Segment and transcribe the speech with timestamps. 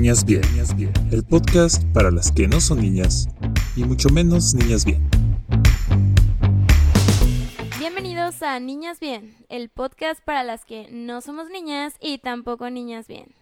[0.00, 0.40] Niñas Bien,
[1.12, 3.28] el podcast para las que no son niñas
[3.76, 5.06] y mucho menos niñas bien.
[7.78, 13.08] Bienvenidos a Niñas Bien, el podcast para las que no somos niñas y tampoco niñas
[13.08, 13.34] bien.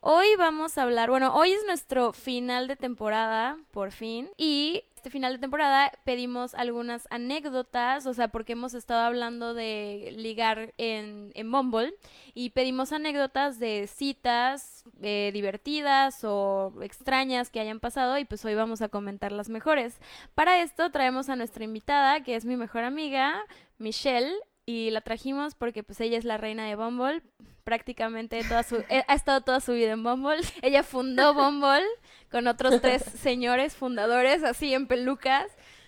[0.00, 5.10] Hoy vamos a hablar, bueno, hoy es nuestro final de temporada, por fin, y este
[5.10, 11.32] final de temporada pedimos algunas anécdotas, o sea, porque hemos estado hablando de ligar en,
[11.34, 11.92] en Bumble
[12.34, 18.54] y pedimos anécdotas de citas eh, divertidas o extrañas que hayan pasado y pues hoy
[18.54, 19.98] vamos a comentar las mejores.
[20.36, 23.42] Para esto traemos a nuestra invitada, que es mi mejor amiga,
[23.78, 24.32] Michelle,
[24.66, 27.24] y la trajimos porque pues ella es la reina de Bumble,
[27.64, 30.40] prácticamente toda su, eh, ha estado toda su vida en Bumble.
[30.62, 31.86] Ella fundó Bumble
[32.30, 35.46] con otros tres señores fundadores, así en pelucas.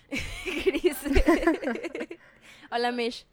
[0.65, 0.97] Gris.
[2.71, 3.25] Hola, Mish.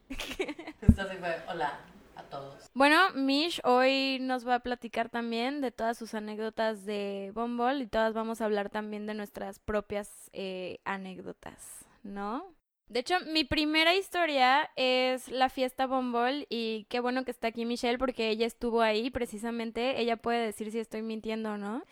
[1.48, 1.78] Hola
[2.16, 2.70] a todos.
[2.74, 7.86] Bueno, Mish hoy nos va a platicar también de todas sus anécdotas de Bumble y
[7.86, 12.55] todas vamos a hablar también de nuestras propias eh, anécdotas, ¿no?
[12.92, 17.64] De hecho, mi primera historia es la fiesta Bombol y qué bueno que está aquí
[17.64, 21.84] Michelle porque ella estuvo ahí precisamente, ella puede decir si estoy mintiendo o no.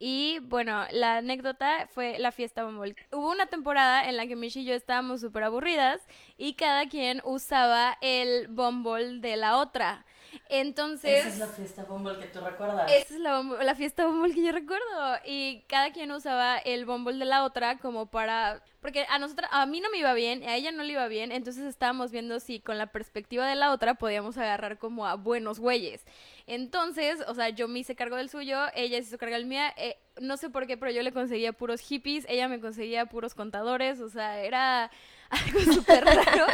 [0.00, 2.96] Y bueno, la anécdota fue la fiesta Bombol.
[3.12, 6.04] Hubo una temporada en la que Michelle y yo estábamos súper aburridas
[6.36, 10.06] y cada quien usaba el Bombol de la otra.
[10.48, 11.20] Entonces...
[11.20, 12.90] Esa es la fiesta Bumble que tú recuerdas.
[12.90, 15.16] Esa es la, la, fiesta Bumble que yo recuerdo.
[15.24, 18.62] Y cada quien usaba el Bumble de la otra como para...
[18.80, 21.32] Porque a nosotros, a mí no me iba bien, a ella no le iba bien,
[21.32, 25.58] entonces estábamos viendo si con la perspectiva de la otra podíamos agarrar como a buenos
[25.58, 26.04] güeyes.
[26.46, 29.62] Entonces, o sea, yo me hice cargo del suyo, ella se hizo cargo del mío.
[29.76, 33.34] Eh, no sé por qué, pero yo le conseguía puros hippies, ella me conseguía puros
[33.34, 34.92] contadores, o sea, era
[35.30, 36.46] algo súper raro.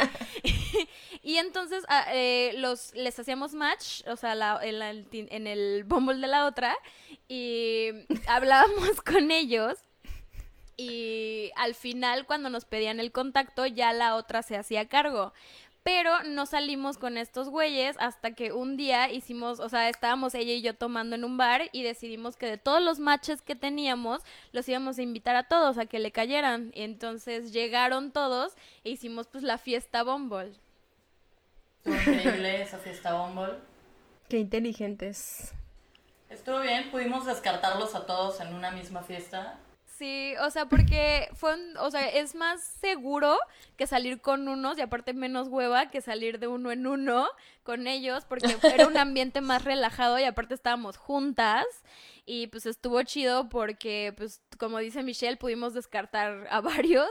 [1.23, 6.27] y entonces ah, eh, los, les hacíamos match, o sea, en, en el Bumble de
[6.27, 6.75] la otra,
[7.27, 7.89] y
[8.27, 9.79] hablábamos con ellos.
[10.77, 15.33] Y al final, cuando nos pedían el contacto, ya la otra se hacía cargo.
[15.85, 20.53] Pero no salimos con estos güeyes hasta que un día hicimos, o sea, estábamos ella
[20.53, 24.23] y yo tomando en un bar y decidimos que de todos los matches que teníamos,
[24.51, 26.71] los íbamos a invitar a todos a que le cayeran.
[26.73, 28.53] Y entonces llegaron todos
[28.83, 30.53] e hicimos pues la fiesta Bumble.
[31.85, 33.53] increíble esa fiesta Bumble.
[34.27, 35.53] Qué inteligentes.
[36.31, 39.59] Estuvo bien, pudimos descartarlos a todos en una misma fiesta.
[39.97, 43.37] Sí, o sea, porque fue, o sea, es más seguro
[43.77, 47.29] que salir con unos y aparte menos hueva que salir de uno en uno
[47.63, 51.65] con ellos porque era un ambiente más relajado y aparte estábamos juntas
[52.25, 57.09] y pues estuvo chido porque pues como dice Michelle pudimos descartar a varios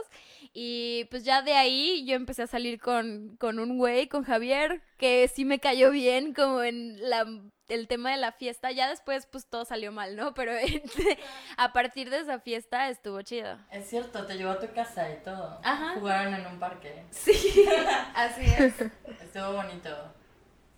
[0.53, 4.83] y pues ya de ahí yo empecé a salir con, con un güey, con Javier,
[4.97, 7.25] que sí me cayó bien como en la
[7.67, 10.33] el tema de la fiesta, ya después pues todo salió mal, ¿no?
[10.33, 10.53] Pero
[11.57, 13.57] a partir de esa fiesta estuvo chido.
[13.71, 15.59] Es cierto, te llevó a tu casa y todo.
[15.63, 15.93] Ajá.
[15.99, 17.03] Jugaron en un parque.
[17.11, 17.65] Sí,
[18.15, 18.73] así es.
[19.21, 19.89] Estuvo bonito.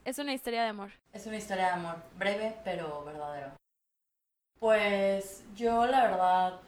[0.05, 0.91] Es una historia de amor.
[1.11, 3.51] Es una historia de amor, breve pero verdadero.
[4.59, 6.59] Pues yo la verdad,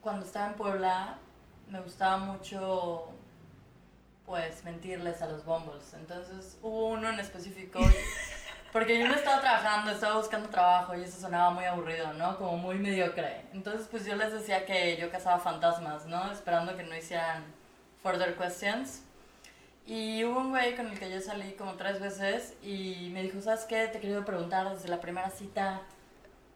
[0.00, 1.18] cuando estaba en Puebla,
[1.70, 3.08] me gustaba mucho
[4.26, 5.94] pues mentirles a los bombos.
[5.94, 7.78] Entonces hubo uno en específico
[8.74, 12.36] Porque yo no estaba trabajando, estaba buscando trabajo y eso sonaba muy aburrido, ¿no?
[12.36, 13.42] Como muy mediocre.
[13.52, 16.32] Entonces, pues yo les decía que yo cazaba fantasmas, ¿no?
[16.32, 17.44] Esperando que no hicieran
[18.02, 19.02] further questions.
[19.86, 23.40] Y hubo un güey con el que yo salí como tres veces y me dijo,
[23.40, 23.86] ¿sabes qué?
[23.86, 25.80] Te he querido preguntar desde la primera cita,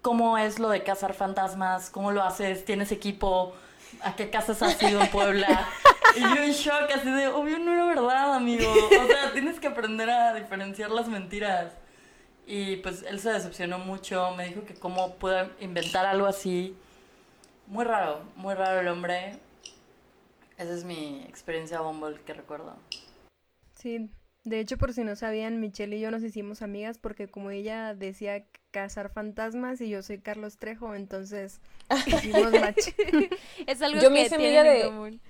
[0.03, 1.89] ¿cómo es lo de cazar fantasmas?
[1.89, 2.65] ¿Cómo lo haces?
[2.65, 3.55] ¿Tienes equipo?
[4.03, 5.69] ¿A qué casas has ido en Puebla?
[6.17, 8.67] Y yo en shock, así de, obvio no era verdad, amigo.
[8.73, 11.75] O sea, tienes que aprender a diferenciar las mentiras.
[12.51, 16.75] Y pues él se decepcionó mucho, me dijo que cómo puedo inventar algo así.
[17.67, 19.39] Muy raro, muy raro el hombre.
[20.57, 22.75] Esa es mi experiencia Bumble que recuerdo.
[23.75, 24.09] Sí,
[24.45, 27.95] de hecho por si no sabían, Michelle y yo nos hicimos amigas porque como ella
[27.95, 31.61] decía cazar fantasmas y yo soy Carlos Trejo, entonces
[32.06, 32.89] hicimos match.
[33.67, 34.85] es algo yo que me hice amiga de...
[34.85, 35.21] común.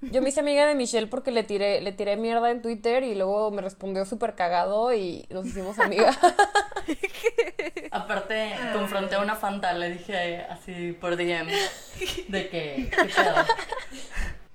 [0.00, 3.14] Yo me hice amiga de Michelle porque le tiré, le tiré mierda en Twitter y
[3.14, 6.18] luego me respondió súper cagado y nos hicimos amigas.
[7.90, 11.50] Aparte, confronté a una fanta, le dije así por DM
[12.28, 12.90] de que,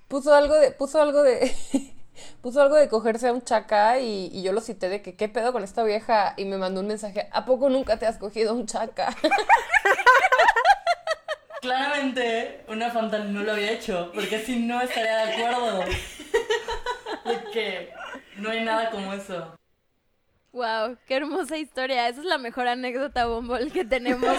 [0.08, 1.54] Puso algo de, puso algo de,
[2.42, 5.30] puso algo de cogerse a un chaca y, y, yo lo cité de que qué
[5.30, 8.54] pedo con esta vieja y me mandó un mensaje, ¿a poco nunca te has cogido
[8.56, 9.16] un chaca?
[11.62, 15.80] Claramente una Fanta no lo había hecho, porque si no estaría de acuerdo.
[17.26, 17.94] De que
[18.38, 19.54] no hay nada como eso.
[20.51, 22.07] Wow, qué hermosa historia.
[22.07, 24.28] Esa es la mejor anécdota Bumble que tenemos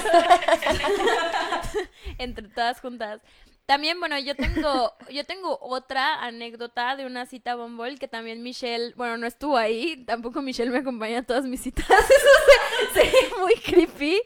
[2.18, 3.20] entre todas juntas.
[3.66, 8.92] También, bueno, yo tengo, yo tengo otra anécdota de una cita Bumble que también Michelle,
[8.96, 13.54] bueno, no estuvo ahí, tampoco Michelle me acompaña a todas mis citas, eso sería muy
[13.54, 14.20] creepy,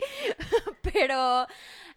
[0.80, 1.46] pero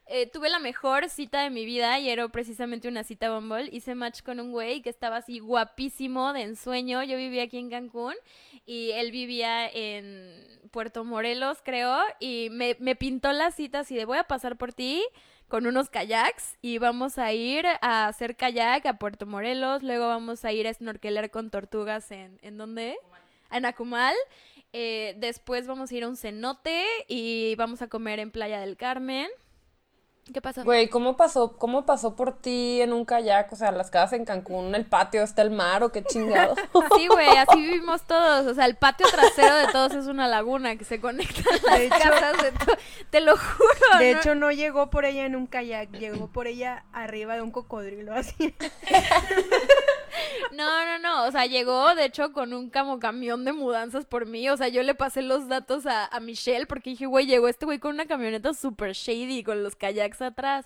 [0.10, 3.70] eh, tuve la mejor cita de mi vida y era precisamente una cita Bumble.
[3.72, 7.04] Hice match con un güey que estaba así guapísimo de ensueño.
[7.04, 8.16] Yo vivía aquí en Cancún
[8.66, 14.06] y él vivía en Puerto Morelos, creo, y me, me pintó la cita así de
[14.06, 15.04] voy a pasar por ti
[15.48, 20.44] con unos kayaks y vamos a ir a hacer kayak a Puerto Morelos, luego vamos
[20.44, 22.98] a ir a snorkelar con tortugas en, ¿en dónde?
[23.52, 24.16] En Acumal.
[24.74, 28.76] Eh, después vamos a ir a un cenote y vamos a comer en Playa del
[28.76, 29.30] Carmen.
[30.34, 30.64] ¿Qué pasó?
[30.64, 33.52] Güey, ¿cómo pasó, ¿cómo pasó por ti en un kayak?
[33.54, 36.56] O sea, las casas en Cancún, el patio, está el mar o qué chingado.
[36.98, 38.48] Sí, güey, así vivimos todos.
[38.48, 41.90] O sea, el patio trasero de todos es una laguna que se conecta a las
[41.90, 42.52] casas de
[43.10, 44.00] Te lo juro.
[44.00, 44.20] De ¿no?
[44.20, 48.14] hecho, no llegó por ella en un kayak, llegó por ella arriba de un cocodrilo,
[48.14, 48.56] así.
[50.54, 51.26] No, no, no.
[51.26, 54.50] O sea, llegó, de hecho, con un como camión de mudanzas por mí.
[54.50, 57.66] O sea, yo le pasé los datos a, a Michelle porque dije, güey, llegó este
[57.66, 60.66] güey con una camioneta super shady con los kayaks atrás.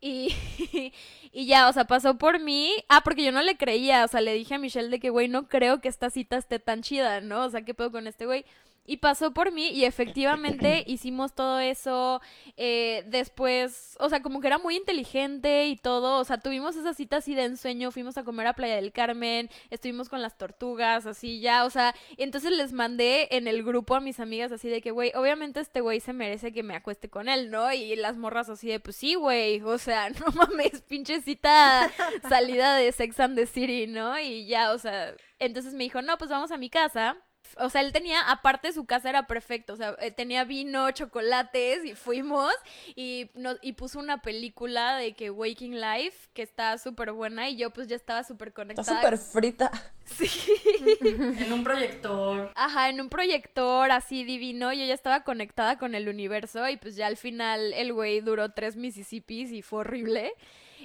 [0.00, 0.34] Y,
[1.32, 2.72] y ya, o sea, pasó por mí.
[2.88, 4.04] Ah, porque yo no le creía.
[4.04, 6.58] O sea, le dije a Michelle de que, güey, no creo que esta cita esté
[6.58, 7.44] tan chida, ¿no?
[7.44, 8.44] O sea, ¿qué pedo con este güey?
[8.86, 12.20] Y pasó por mí y efectivamente hicimos todo eso.
[12.56, 16.18] eh, después, o sea, como que era muy inteligente y todo.
[16.18, 17.90] O sea, tuvimos esa cita así de ensueño.
[17.90, 19.48] Fuimos a comer a Playa del Carmen.
[19.70, 21.64] Estuvimos con las tortugas, así ya.
[21.64, 25.12] O sea, entonces les mandé en el grupo a mis amigas así de que, güey,
[25.14, 27.72] obviamente este güey se merece que me acueste con él, ¿no?
[27.72, 29.60] Y las morras así de, pues sí, güey.
[29.62, 31.90] O sea, no mames, pinche cita
[32.28, 34.18] salida de Sex and the City, ¿no?
[34.18, 37.16] Y ya, o sea, entonces me dijo, no, pues vamos a mi casa.
[37.58, 41.84] O sea, él tenía, aparte su casa era perfecto, o sea, eh, tenía vino, chocolates
[41.84, 42.52] y fuimos
[42.96, 47.56] y, no- y puso una película de que Waking Life, que está súper buena y
[47.56, 48.96] yo pues ya estaba súper Está conectada.
[49.02, 49.70] súper frita.
[50.04, 50.28] Sí.
[51.00, 52.52] En un proyector.
[52.56, 56.96] Ajá, en un proyector así divino, yo ya estaba conectada con el universo y pues
[56.96, 60.32] ya al final el güey duró tres Mississippis y fue horrible.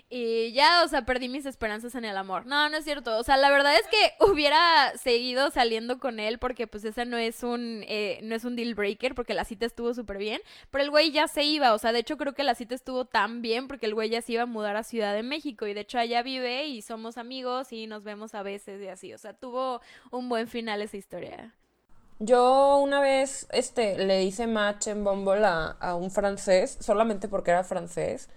[0.10, 2.46] Y ya, o sea, perdí mis esperanzas en el amor.
[2.46, 3.18] No, no es cierto.
[3.18, 7.18] O sea, la verdad es que hubiera seguido saliendo con él porque pues ese no
[7.18, 10.42] es un, eh, no es un deal breaker porque la cita estuvo súper bien.
[10.72, 11.74] Pero el güey ya se iba.
[11.74, 14.22] O sea, de hecho creo que la cita estuvo tan bien porque el güey ya
[14.22, 15.68] se iba a mudar a Ciudad de México.
[15.68, 19.14] Y de hecho allá vive y somos amigos y nos vemos a veces y así.
[19.14, 19.82] O sea, tuvo
[20.12, 21.54] un buen final esa historia.
[22.22, 27.52] Yo una vez este, le hice match en Bumble a, a un francés, solamente porque
[27.52, 28.30] era francés.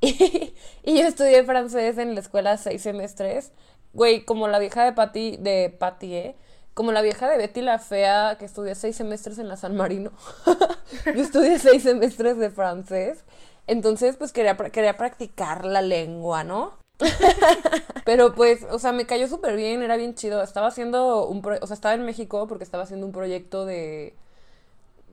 [0.82, 3.52] Y, yo estudié francés en la escuela seis semestres.
[3.92, 6.36] Güey, como la vieja de Patty, de Patty, ¿eh?
[6.74, 10.12] Como la vieja de Betty la Fea, que estudié seis semestres en la San Marino.
[11.04, 13.24] Yo estudié seis semestres de francés.
[13.66, 16.78] Entonces, pues quería, quería practicar la lengua, ¿no?
[18.04, 20.42] Pero pues, o sea, me cayó súper bien, era bien chido.
[20.42, 24.14] Estaba haciendo un pro- o sea, estaba en México porque estaba haciendo un proyecto de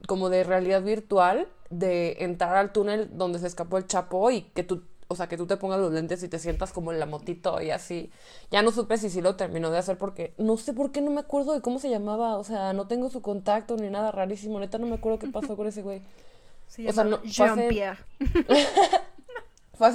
[0.08, 4.64] como de realidad virtual, de entrar al túnel donde se escapó el Chapo y que
[4.64, 7.06] tú, o sea, que tú te pongas los lentes y te sientas como en la
[7.06, 8.10] motito y así.
[8.50, 11.12] Ya no supe si sí lo terminó de hacer porque no sé por qué no
[11.12, 14.60] me acuerdo de cómo se llamaba, o sea, no tengo su contacto ni nada rarísimo,
[14.60, 16.02] neta no me acuerdo qué pasó con ese güey.
[16.68, 18.00] Se O sea, no, Jean-Pierre.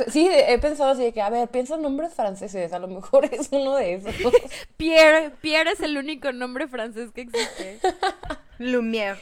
[0.09, 3.25] Sí, he pensado así de que, a ver, piensa en nombres franceses, a lo mejor
[3.27, 4.15] es uno de esos.
[4.77, 7.81] Pierre, Pierre es el único nombre francés que existe.
[8.63, 9.19] Lumière.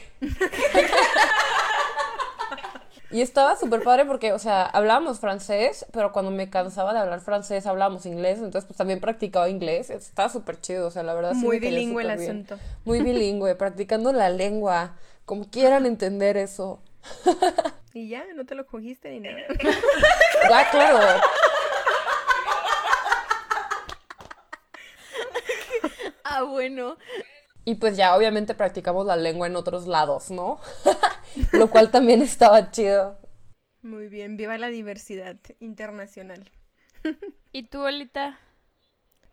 [3.13, 7.19] Y estaba súper padre porque, o sea, hablábamos francés, pero cuando me cansaba de hablar
[7.19, 11.33] francés hablábamos inglés, entonces pues también practicaba inglés, estaba súper chido, o sea, la verdad
[11.33, 12.29] Muy bilingüe el bien.
[12.47, 12.57] asunto.
[12.85, 14.95] Muy bilingüe, practicando la lengua,
[15.25, 16.81] como quieran entender eso.
[17.93, 19.35] Y ya, no te lo cogiste ni nada.
[20.49, 21.21] Ah, claro.
[26.23, 26.97] Ah, bueno.
[27.63, 30.59] Y pues ya obviamente practicamos la lengua en otros lados, ¿no?
[31.51, 33.19] Lo cual también estaba chido.
[33.81, 36.51] Muy bien, viva la diversidad internacional.
[37.51, 38.39] ¿Y tú, Olita?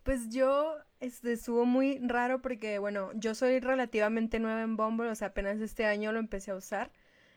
[0.03, 5.15] Pues yo, este, estuvo muy raro porque, bueno, yo soy relativamente nueva en Bumble, o
[5.15, 6.91] sea, apenas este año lo empecé a usar.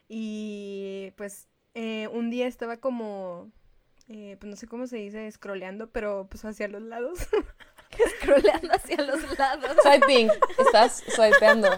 [0.07, 3.51] Y pues eh, un día estaba como,
[4.07, 7.19] eh, pues no sé cómo se dice, scrolleando, pero pues hacia los lados.
[8.19, 9.75] Scrolleando hacia los lados.
[9.83, 10.29] Swiping,
[10.59, 11.69] estás swipeando.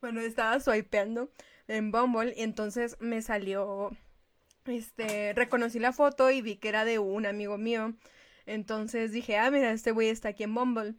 [0.00, 1.30] Bueno, estaba swipeando
[1.68, 3.90] en Bumble y entonces me salió,
[4.64, 7.94] este, reconocí la foto y vi que era de un amigo mío.
[8.46, 10.94] Entonces dije, ah, mira, este güey está aquí en Bumble.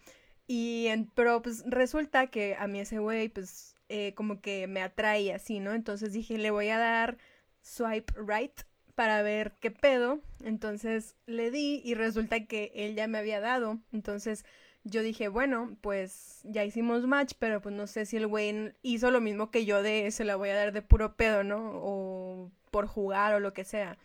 [0.47, 5.33] Y, pero pues resulta que a mí ese güey, pues eh, como que me atrae
[5.33, 5.73] así, ¿no?
[5.73, 7.17] Entonces dije, le voy a dar
[7.61, 8.61] swipe right
[9.01, 10.19] para ver qué pedo.
[10.43, 13.79] Entonces le di y resulta que él ya me había dado.
[13.91, 14.45] Entonces
[14.83, 19.09] yo dije, bueno, pues ya hicimos match, pero pues no sé si el güey hizo
[19.09, 21.71] lo mismo que yo de se la voy a dar de puro pedo, ¿no?
[21.73, 23.97] O por jugar o lo que sea.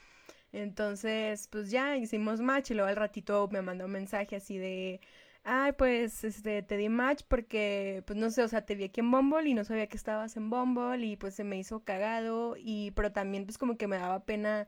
[0.53, 5.03] Entonces, pues ya hicimos match y luego al ratito me mandó un mensaje así de,
[5.45, 9.01] ay, pues este, te di match porque, pues no sé, o sea, te vi aquí
[9.01, 12.57] en Bumble y no sabía que estabas en Bumble y pues se me hizo cagado
[12.59, 14.67] y, pero también pues como que me daba pena,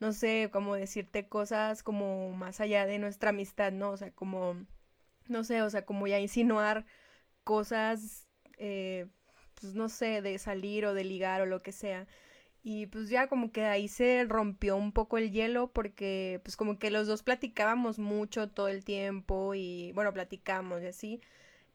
[0.00, 3.90] no sé, como decirte cosas como más allá de nuestra amistad, ¿no?
[3.90, 4.66] O sea, como,
[5.28, 6.86] no sé, o sea, como ya insinuar
[7.44, 8.28] cosas,
[8.58, 9.06] eh,
[9.60, 12.06] pues no sé, de salir o de ligar o lo que sea.
[12.62, 16.78] Y pues ya como que ahí se rompió un poco el hielo porque pues como
[16.78, 21.20] que los dos platicábamos mucho todo el tiempo y bueno, platicamos y así,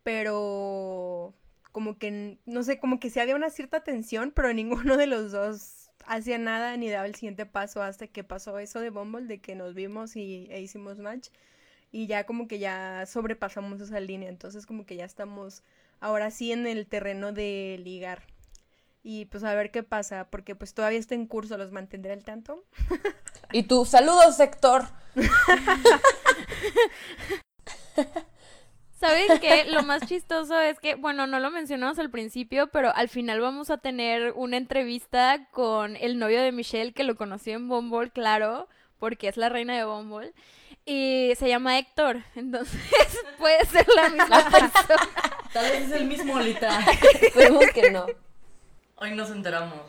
[0.03, 1.33] pero
[1.71, 5.31] como que, no sé, como que sí había una cierta tensión, pero ninguno de los
[5.31, 9.39] dos hacía nada ni daba el siguiente paso hasta que pasó eso de Bumble, de
[9.39, 11.29] que nos vimos y e hicimos match
[11.91, 15.63] y ya como que ya sobrepasamos esa línea, entonces como que ya estamos
[15.99, 18.23] ahora sí en el terreno de ligar
[19.03, 22.23] y pues a ver qué pasa, porque pues todavía está en curso, los mantendré al
[22.23, 22.63] tanto.
[23.51, 24.85] Y tú, saludos, sector.
[29.03, 29.65] ¿Saben qué?
[29.65, 33.69] Lo más chistoso es que, bueno, no lo mencionamos al principio, pero al final vamos
[33.69, 38.69] a tener una entrevista con el novio de Michelle, que lo conoció en Bumble, claro,
[38.99, 40.33] porque es la reina de Bumble.
[40.85, 42.79] Y se llama Héctor, entonces
[43.37, 45.09] puede ser la misma persona.
[45.51, 46.79] Tal vez es el mismo, Lita.
[47.21, 48.05] Esperemos que no.
[48.95, 49.81] Hoy nos enteramos.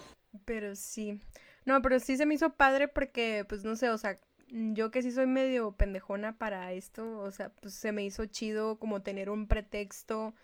[0.45, 1.21] Pero sí.
[1.65, 4.19] No, pero sí se me hizo padre porque, pues no sé, o sea,
[4.55, 8.79] yo que sí soy medio pendejona para esto, o sea, pues se me hizo chido
[8.79, 10.35] como tener un pretexto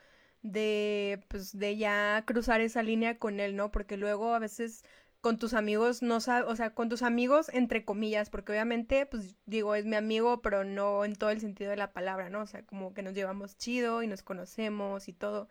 [0.42, 3.70] de, pues, de ya cruzar esa línea con él, ¿no?
[3.70, 4.84] Porque luego a veces
[5.20, 9.36] con tus amigos no sabes, o sea, con tus amigos entre comillas, porque obviamente, pues
[9.46, 12.42] digo, es mi amigo, pero no en todo el sentido de la palabra, ¿no?
[12.42, 15.48] O sea, como que nos llevamos chido y nos conocemos y todo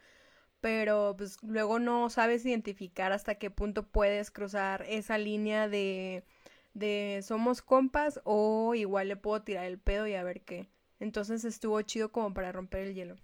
[0.61, 6.25] pero pues luego no sabes identificar hasta qué punto puedes cruzar esa línea de,
[6.73, 10.69] de somos compas o igual le puedo tirar el pedo y a ver qué.
[10.99, 13.15] Entonces estuvo chido como para romper el hielo.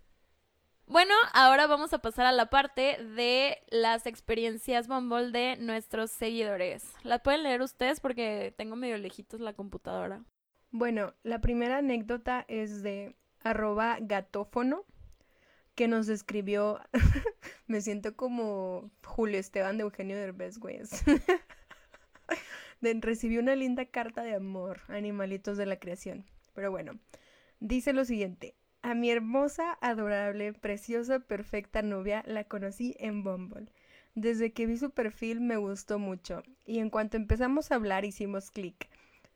[0.87, 6.93] Bueno, ahora vamos a pasar a la parte de las experiencias Bumble de nuestros seguidores.
[7.03, 7.99] ¿Las pueden leer ustedes?
[7.99, 10.23] Porque tengo medio lejitos la computadora.
[10.69, 14.85] Bueno, la primera anécdota es de arroba gatófono
[15.73, 16.79] que nos escribió,
[17.67, 20.79] me siento como Julio Esteban de Eugenio Derbez, güey.
[22.93, 26.25] recibí una linda carta de amor, animalitos de la creación.
[26.53, 26.99] Pero bueno,
[27.59, 28.55] dice lo siguiente.
[28.81, 33.71] A mi hermosa, adorable, preciosa, perfecta novia la conocí en Bumble.
[34.13, 38.51] Desde que vi su perfil me gustó mucho y en cuanto empezamos a hablar hicimos
[38.51, 38.87] clic.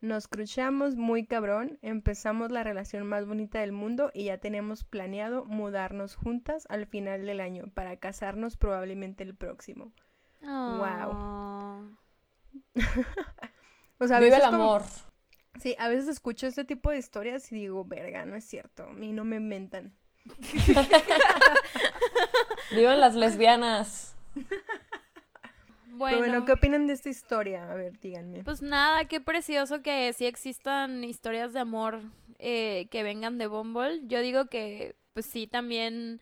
[0.01, 5.43] Nos cruchamos muy cabrón, empezamos la relación más bonita del mundo y ya tenemos planeado
[5.43, 9.91] mudarnos juntas al final del año para casarnos probablemente el próximo.
[10.41, 11.58] Wow.
[13.99, 14.83] o sea, Vive el amor.
[15.59, 18.93] Sí, a veces escucho este tipo de historias y digo, verga, no es cierto, a
[18.93, 19.95] mí no me inventan.
[22.71, 24.15] Vivan las lesbianas.
[25.99, 26.45] Bueno.
[26.45, 27.69] ¿qué opinan de esta historia?
[27.69, 28.43] A ver, díganme.
[28.43, 32.01] Pues nada, qué precioso que sí existan historias de amor
[32.37, 34.07] eh, que vengan de Bumble.
[34.07, 36.21] Yo digo que, pues sí, también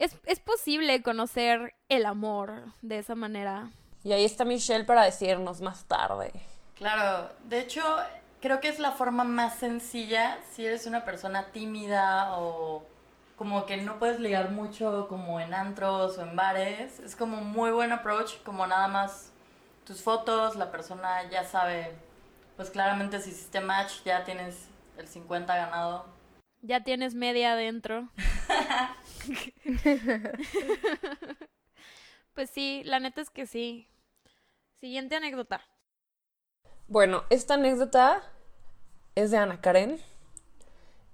[0.00, 3.70] es, es posible conocer el amor de esa manera.
[4.02, 6.32] Y ahí está Michelle para decirnos más tarde.
[6.76, 7.82] Claro, de hecho,
[8.40, 12.86] creo que es la forma más sencilla si eres una persona tímida o
[13.36, 17.00] como que no puedes ligar mucho como en antros o en bares.
[17.00, 19.32] Es como muy buen approach, como nada más
[19.84, 21.92] tus fotos, la persona ya sabe,
[22.56, 26.06] pues claramente si hiciste match ya tienes el 50 ganado.
[26.62, 28.08] Ya tienes media adentro.
[32.34, 33.89] pues sí, la neta es que sí.
[34.80, 35.60] Siguiente anécdota.
[36.88, 38.22] Bueno, esta anécdota
[39.14, 40.00] es de Ana Karen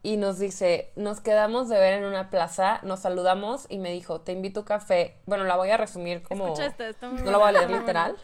[0.05, 4.21] y nos dice, nos quedamos de ver en una plaza, nos saludamos y me dijo,
[4.21, 5.17] te invito a café.
[5.27, 6.55] Bueno, la voy a resumir como...
[7.03, 8.17] no la voy a leer literal.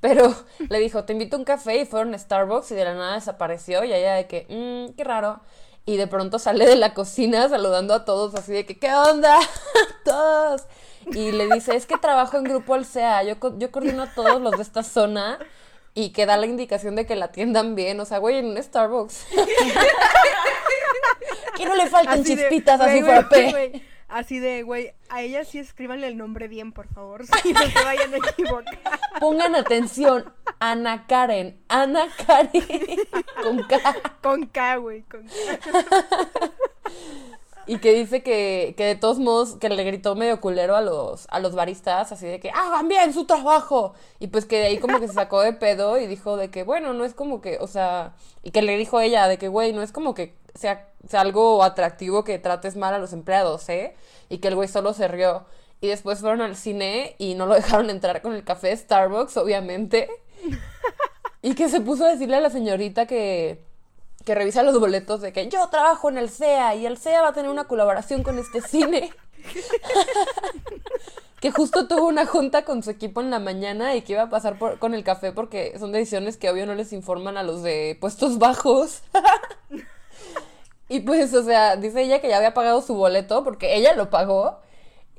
[0.00, 0.34] Pero
[0.68, 3.14] le dijo, te invito a un café y fueron a Starbucks y de la nada
[3.14, 5.40] desapareció y ella de que, mmm, qué raro.
[5.86, 9.38] Y de pronto sale de la cocina saludando a todos así de que, ¿qué onda?
[10.04, 10.66] todos.
[11.06, 14.52] Y le dice, es que trabajo en Grupo Alsea, yo, yo coordino a todos los
[14.56, 15.38] de esta zona
[15.94, 17.98] y que da la indicación de que la atiendan bien.
[18.00, 19.26] O sea, güey, en un Starbucks.
[21.56, 25.44] Que no le falten Así de, chispitas a su güey, Así de, güey, a ella
[25.44, 28.78] sí escríbanle el nombre bien, por favor, si no se vayan a equivocar.
[29.18, 30.32] Pongan atención.
[30.60, 31.58] Ana Karen.
[31.68, 32.62] Ana Karen.
[33.42, 33.78] Con K.
[34.22, 35.34] Con K, güey, con K.
[37.68, 41.26] Y que dice que, que de todos modos, que le gritó medio culero a los,
[41.30, 43.94] a los baristas, así de que hagan bien su trabajo.
[44.20, 46.62] Y pues que de ahí como que se sacó de pedo y dijo de que,
[46.62, 49.72] bueno, no es como que, o sea, y que le dijo ella de que, güey,
[49.72, 53.96] no es como que sea, sea algo atractivo que trates mal a los empleados, ¿eh?
[54.28, 55.44] Y que el güey solo se rió.
[55.80, 60.08] Y después fueron al cine y no lo dejaron entrar con el café Starbucks, obviamente.
[61.42, 63.65] Y que se puso a decirle a la señorita que,
[64.26, 67.28] que revisa los boletos de que yo trabajo en el CEA y el CEA va
[67.28, 69.12] a tener una colaboración con este cine.
[71.40, 74.28] que justo tuvo una junta con su equipo en la mañana y que iba a
[74.28, 77.62] pasar por, con el café porque son decisiones que obvio no les informan a los
[77.62, 79.02] de puestos bajos.
[80.88, 84.10] y pues, o sea, dice ella que ya había pagado su boleto porque ella lo
[84.10, 84.58] pagó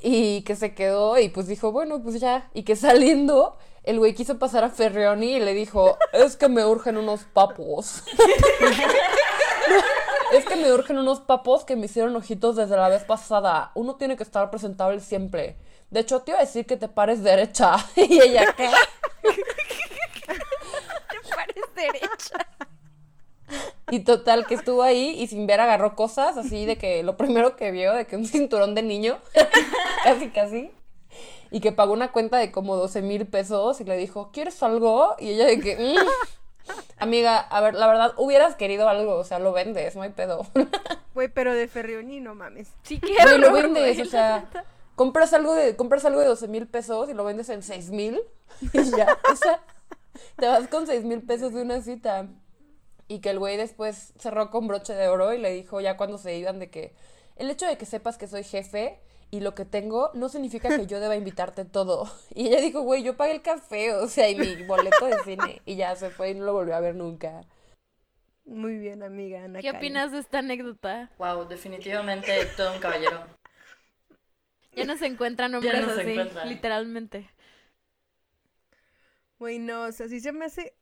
[0.01, 3.57] y que se quedó y pues dijo, bueno, pues ya, y que saliendo
[3.87, 8.03] el güey quiso pasar a Ferrioni y le dijo, es que me urgen unos papos.
[10.33, 13.71] es que me urgen unos papos que me hicieron ojitos desde la vez pasada.
[13.75, 15.55] Uno tiene que estar presentable siempre.
[15.89, 17.77] De hecho, te iba a decir que te pares derecha.
[17.95, 18.67] y ella, ¿qué?
[20.27, 22.45] Te pares derecha.
[23.89, 27.55] Y total, que estuvo ahí y sin ver agarró cosas así de que lo primero
[27.55, 29.17] que vio, de que un cinturón de niño,
[30.03, 30.71] casi casi,
[31.51, 35.15] y que pagó una cuenta de como 12 mil pesos y le dijo, ¿quieres algo?
[35.19, 35.97] Y ella de que, "Mm".
[36.99, 40.45] amiga, a ver, la verdad, hubieras querido algo, o sea, lo vendes, no hay pedo.
[41.13, 42.67] Güey, pero de Ferrioni, no mames.
[42.83, 44.47] Sí, qué Güey, lo vendes, o sea,
[44.95, 48.21] compras algo de, compras algo de 12 mil pesos y lo vendes en 6 mil
[48.71, 49.61] y ya, o sea,
[50.35, 52.27] te vas con 6 mil pesos de una cita.
[53.07, 56.17] Y que el güey después cerró con broche de oro y le dijo ya cuando
[56.17, 56.93] se iban de que
[57.37, 58.99] el hecho de que sepas que soy jefe
[59.31, 62.09] y lo que tengo no significa que yo deba invitarte todo.
[62.35, 65.61] Y ella dijo, güey, yo pagué el café, o sea, y mi boleto de cine.
[65.65, 67.41] Y ya se fue y no lo volvió a ver nunca.
[68.45, 69.77] Muy bien, amiga Ana ¿Qué Karen.
[69.79, 71.11] opinas de esta anécdota?
[71.17, 73.25] Wow, definitivamente todo un caballero.
[74.73, 76.47] Ya no se encuentran hombres no se así, encuentran.
[76.49, 77.29] literalmente.
[79.39, 80.73] Güey, no, o sea, sí se me hace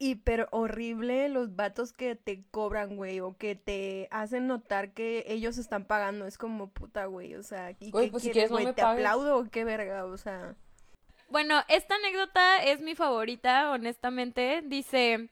[0.00, 5.58] hiper horrible los vatos que te cobran, güey, o que te hacen notar que ellos
[5.58, 6.26] están pagando.
[6.26, 8.66] Es como puta, güey, o sea, ¿y Güey, qué pues, si quieres, quieres no güey?
[8.66, 9.06] me ¿Te pagues.
[9.06, 10.06] aplaudo o qué verga?
[10.06, 10.56] O sea,
[11.28, 14.62] Bueno, esta anécdota es mi favorita, honestamente.
[14.64, 15.30] Dice,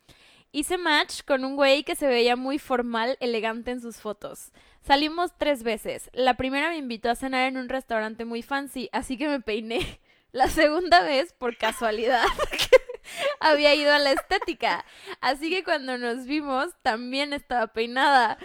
[0.52, 4.52] hice match con un güey que se veía muy formal, elegante en sus fotos.
[4.81, 6.11] Salimos tres veces.
[6.12, 10.00] La primera me invitó a cenar en un restaurante muy fancy, así que me peiné.
[10.33, 12.22] La segunda vez, por casualidad,
[13.40, 14.84] había ido a la estética.
[15.20, 18.38] Así que cuando nos vimos, también estaba peinada.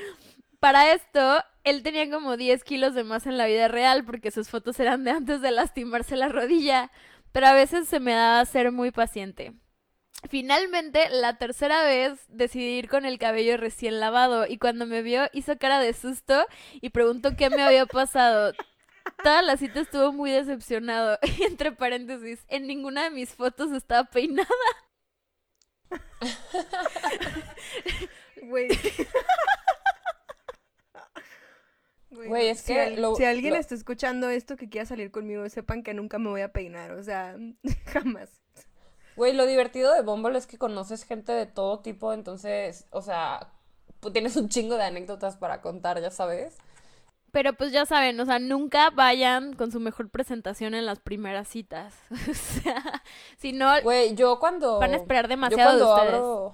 [0.60, 4.50] Para esto, él tenía como 10 kilos de más en la vida real porque sus
[4.50, 6.92] fotos eran de antes de lastimarse la rodilla
[7.34, 9.54] pero a veces se me daba ser muy paciente.
[10.30, 15.24] Finalmente, la tercera vez decidí ir con el cabello recién lavado y cuando me vio
[15.34, 16.46] hizo cara de susto
[16.80, 18.54] y preguntó qué me había pasado.
[19.24, 24.04] Toda la cita estuvo muy decepcionado y entre paréntesis, en ninguna de mis fotos estaba
[24.10, 24.48] peinada.
[28.44, 28.68] güey.
[32.12, 35.10] Güey, es si que al- lo- si alguien lo- está escuchando esto que quiera salir
[35.12, 37.36] conmigo, sepan que nunca me voy a peinar, o sea,
[37.88, 38.30] jamás.
[39.16, 43.52] Güey, lo divertido de Bumble es que conoces gente de todo tipo, entonces, o sea,
[44.00, 46.56] pues tienes un chingo de anécdotas para contar, ya sabes.
[47.34, 51.48] Pero pues ya saben, o sea, nunca vayan con su mejor presentación en las primeras
[51.48, 51.96] citas.
[52.30, 53.04] O sea,
[53.40, 54.78] si no, Güey, yo cuando...
[54.80, 56.14] van a esperar Yo demasiado de cuando ustedes.
[56.14, 56.54] abro...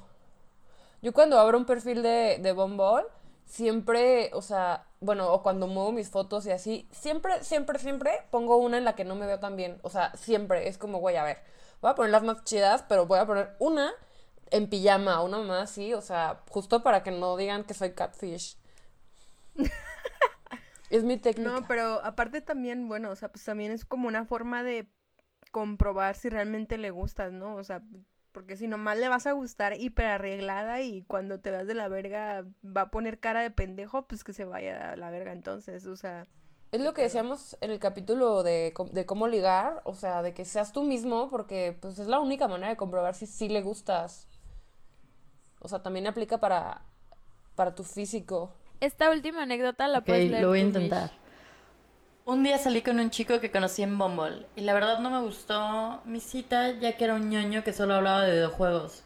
[1.02, 3.04] Yo cuando abro un perfil de, de Bumble,
[3.46, 8.56] siempre, o sea, bueno, o cuando muevo mis fotos y así, siempre, siempre, siempre pongo
[8.56, 9.80] una en la que no me veo tan bien.
[9.82, 10.70] O sea, siempre.
[10.70, 11.40] Es como, güey, a ver,
[11.82, 13.92] voy a poner las más chidas, pero voy a poner una
[14.52, 18.56] en pijama, una más así, o sea, justo para que no digan que soy catfish.
[20.90, 21.62] es mi técnica.
[21.62, 24.92] No, pero aparte también, bueno, o sea, pues también es como una forma de
[25.52, 27.56] comprobar si realmente le gustas, ¿no?
[27.56, 27.84] O sea,
[28.32, 31.88] porque si nomás le vas a gustar hiper arreglada y cuando te vas de la
[31.90, 35.86] verga va a poner cara de pendejo, pues que se vaya a la verga entonces,
[35.88, 36.28] o sea,
[36.72, 40.46] Es lo que decíamos en el capítulo de, de cómo ligar, o sea, de que
[40.46, 44.28] seas tú mismo, porque pues es la única manera de comprobar si sí le gustas.
[45.60, 46.86] O sea, también aplica para,
[47.56, 48.59] para tu físico.
[48.80, 51.12] Esta última anécdota la Ok, puedes leer lo voy a intentar.
[52.26, 55.20] Un día salí con un chico que conocí en Bumble y la verdad no me
[55.22, 59.04] gustó mi cita ya que era un ñoño que solo hablaba de videojuegos,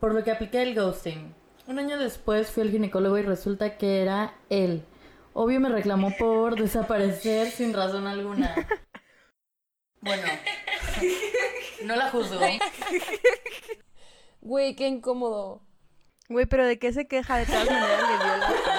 [0.00, 1.34] por lo que apliqué el ghosting.
[1.66, 4.82] Un año después fui al ginecólogo y resulta que era él.
[5.34, 8.66] Obvio me reclamó por desaparecer sin razón alguna.
[10.00, 10.26] Bueno,
[11.84, 12.40] no la juzgo.
[14.40, 15.62] Güey, qué incómodo.
[16.28, 17.38] Güey, pero ¿de qué se queja?
[17.38, 18.48] De todas maneras le dio la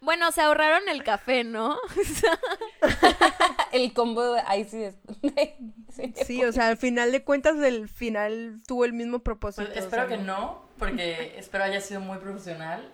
[0.00, 1.78] Bueno, se ahorraron el café, ¿no?
[3.72, 4.78] El combo de ahí sí.
[4.78, 4.94] de-
[5.92, 9.66] sí, Sí, o sea, al final de cuentas, el final tuvo el mismo propósito.
[9.66, 12.92] Pues o espero sea, que no, porque espero haya sido muy profesional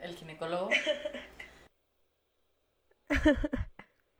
[0.00, 0.70] el ginecólogo.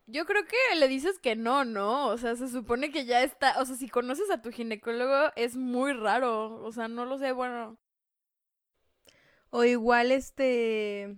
[0.07, 2.07] Yo creo que le dices que no, ¿no?
[2.07, 3.61] O sea, se supone que ya está.
[3.61, 6.63] O sea, si conoces a tu ginecólogo es muy raro.
[6.65, 7.77] O sea, no lo sé, bueno.
[9.51, 11.17] O igual, este...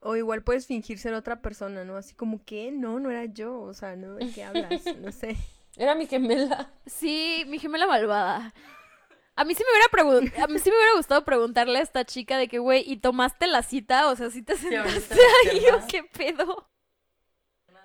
[0.00, 1.96] O igual puedes fingir ser otra persona, ¿no?
[1.96, 3.60] Así como que, no, no era yo.
[3.60, 4.16] O sea, ¿no?
[4.16, 4.82] ¿De qué hablas?
[4.98, 5.36] No sé.
[5.76, 6.70] Era mi gemela.
[6.86, 8.52] Sí, mi gemela malvada.
[9.36, 12.38] A mí sí me hubiera a mí sí me hubiera gustado preguntarle a esta chica
[12.38, 14.08] de que, güey, ¿y tomaste la cita?
[14.08, 15.16] O sea, ¿sí te sentaste
[15.50, 16.68] ahí o qué pedo?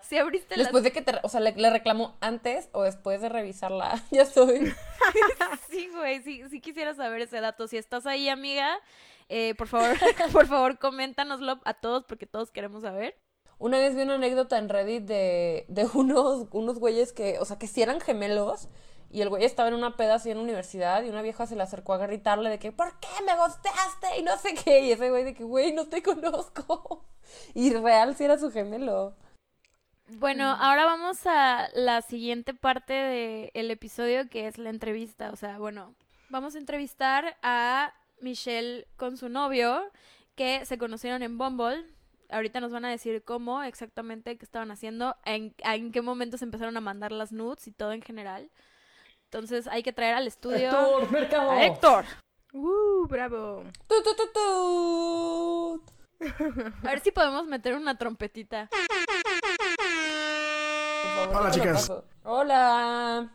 [0.03, 3.21] ¿Sí abriste la Después de que te, o sea, le, le reclamó antes o después
[3.21, 4.03] de revisarla.
[4.11, 4.73] Ya soy.
[5.69, 7.67] Sí, güey, sí, sí quisiera saber ese dato.
[7.67, 8.79] Si estás ahí, amiga,
[9.29, 9.95] eh, por favor,
[10.33, 13.15] por favor, coméntanoslo a todos porque todos queremos saber.
[13.59, 17.57] Una vez vi una anécdota en Reddit de, de unos, unos güeyes que, o sea,
[17.57, 18.67] que sí eran gemelos.
[19.11, 21.55] Y el güey estaba en una peda así en la universidad y una vieja se
[21.55, 24.19] le acercó a gritarle de que, ¿por qué me gustaste?
[24.19, 24.81] Y no sé qué.
[24.81, 27.05] Y ese güey de que, güey, no te conozco.
[27.55, 29.15] Y real sí era su gemelo.
[30.17, 35.31] Bueno, ahora vamos a la siguiente parte del episodio que es la entrevista.
[35.31, 35.95] O sea, bueno,
[36.29, 39.81] vamos a entrevistar a Michelle con su novio
[40.35, 41.85] que se conocieron en Bumble.
[42.29, 46.45] Ahorita nos van a decir cómo exactamente qué estaban haciendo, en, en qué momento se
[46.45, 48.49] empezaron a mandar las nudes y todo en general.
[49.25, 51.51] Entonces hay que traer al estudio Héctor, Mercado.
[51.51, 52.05] a Héctor.
[52.53, 53.63] ¡Uh, bravo!
[53.87, 55.83] Tu, tu, tu, tu.
[56.83, 58.69] A ver si podemos meter una trompetita.
[61.15, 61.91] Favor, Hola, chicas.
[62.23, 63.29] Hola.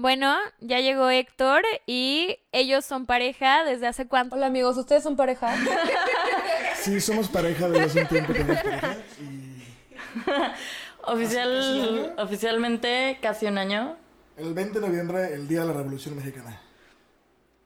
[0.00, 4.36] Bueno, ya llegó Héctor y ellos son pareja desde hace cuánto.
[4.36, 5.52] Hola amigos, ¿ustedes son pareja?
[6.76, 8.96] Sí, somos pareja desde hace un tiempo que pareja.
[9.20, 9.64] Y
[11.02, 13.96] Oficial, oficialmente casi un año.
[14.36, 16.60] el 20 de noviembre, el día de la Revolución Mexicana.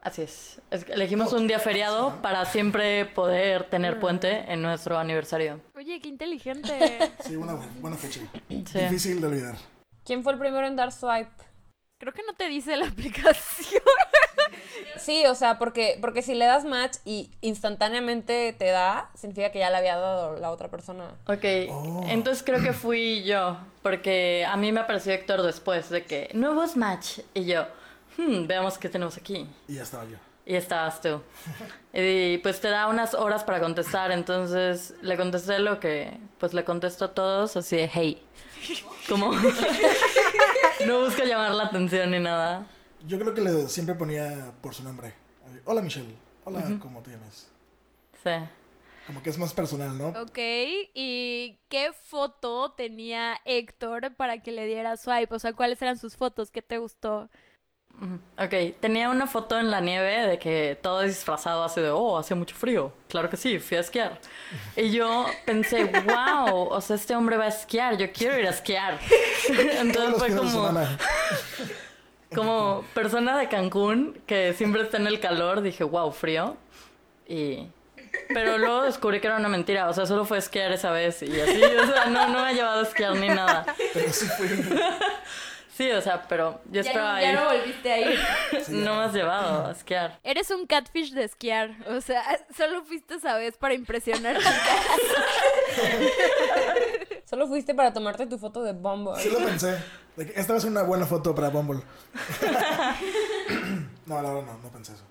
[0.01, 0.63] Así es.
[0.71, 5.61] Es que elegimos un día feriado para siempre poder tener puente en nuestro aniversario.
[5.77, 6.99] Oye, qué inteligente.
[7.23, 8.21] Sí, una buena, buena fecha.
[8.49, 8.79] Sí.
[8.79, 9.57] Difícil de olvidar.
[10.07, 11.52] ¿Quién fue el primero en dar swipe?
[12.03, 13.81] Creo que no te dice la aplicación.
[14.99, 19.61] Sí, o sea, porque, porque si le das match y instantáneamente te da, significa que
[19.61, 21.15] ya le había dado la otra persona.
[21.29, 22.03] Ok, Oh.
[22.09, 26.77] entonces creo que fui yo, porque a mí me apareció Héctor después de que nuevos
[26.77, 27.67] match y yo,
[28.17, 29.47] hmm, veamos qué tenemos aquí.
[29.69, 30.17] Y ya estaba yo.
[30.45, 31.23] Y estabas tú.
[31.95, 36.65] Y pues te da unas horas para contestar, entonces le contesté lo que, pues le
[36.65, 38.27] contesto a todos así de, hey.
[39.09, 39.33] Como
[40.87, 42.67] no busco llamar la atención ni nada.
[43.07, 45.13] Yo creo que le siempre ponía por su nombre.
[45.65, 46.15] Hola Michelle.
[46.45, 47.49] Hola, ¿cómo te llamas?
[48.23, 48.31] Sí.
[49.07, 50.09] Como que es más personal, ¿no?
[50.09, 50.39] ok,
[50.95, 55.35] ¿y qué foto tenía Héctor para que le diera swipe?
[55.35, 56.51] O sea, ¿cuáles eran sus fotos?
[56.51, 57.29] ¿Qué te gustó?
[58.37, 62.35] Ok, tenía una foto en la nieve de que todo disfrazado así de, oh, hace
[62.35, 62.93] mucho frío.
[63.09, 64.19] Claro que sí, fui a esquiar.
[64.77, 68.51] Y yo pensé, wow, o sea, este hombre va a esquiar, yo quiero ir a
[68.51, 68.99] esquiar.
[69.79, 70.73] Entonces fue como,
[72.35, 76.57] como persona de Cancún que siempre está en el calor, dije, wow, frío.
[77.29, 77.69] Y...
[78.29, 81.23] Pero luego descubrí que era una mentira, o sea, solo fue a esquiar esa vez
[81.23, 83.65] y así, o sea, no, no me ha llevado a esquiar ni nada.
[83.95, 84.49] Pero sí fue.
[85.77, 87.39] Sí, o sea, pero yo esperaba ya ir.
[87.39, 88.19] no volviste a ir.
[88.67, 90.21] Sí, No me has llevado a esquiar.
[90.23, 91.75] Eres un catfish de esquiar.
[91.89, 92.23] O sea,
[92.57, 94.37] solo fuiste esa vez para impresionar.
[97.25, 99.17] Solo fuiste para tomarte tu foto de Bumble.
[99.17, 99.79] Sí lo pensé.
[100.35, 101.81] Esta va a ser una buena foto para Bumble.
[104.05, 105.05] no, la verdad no, no pensé eso.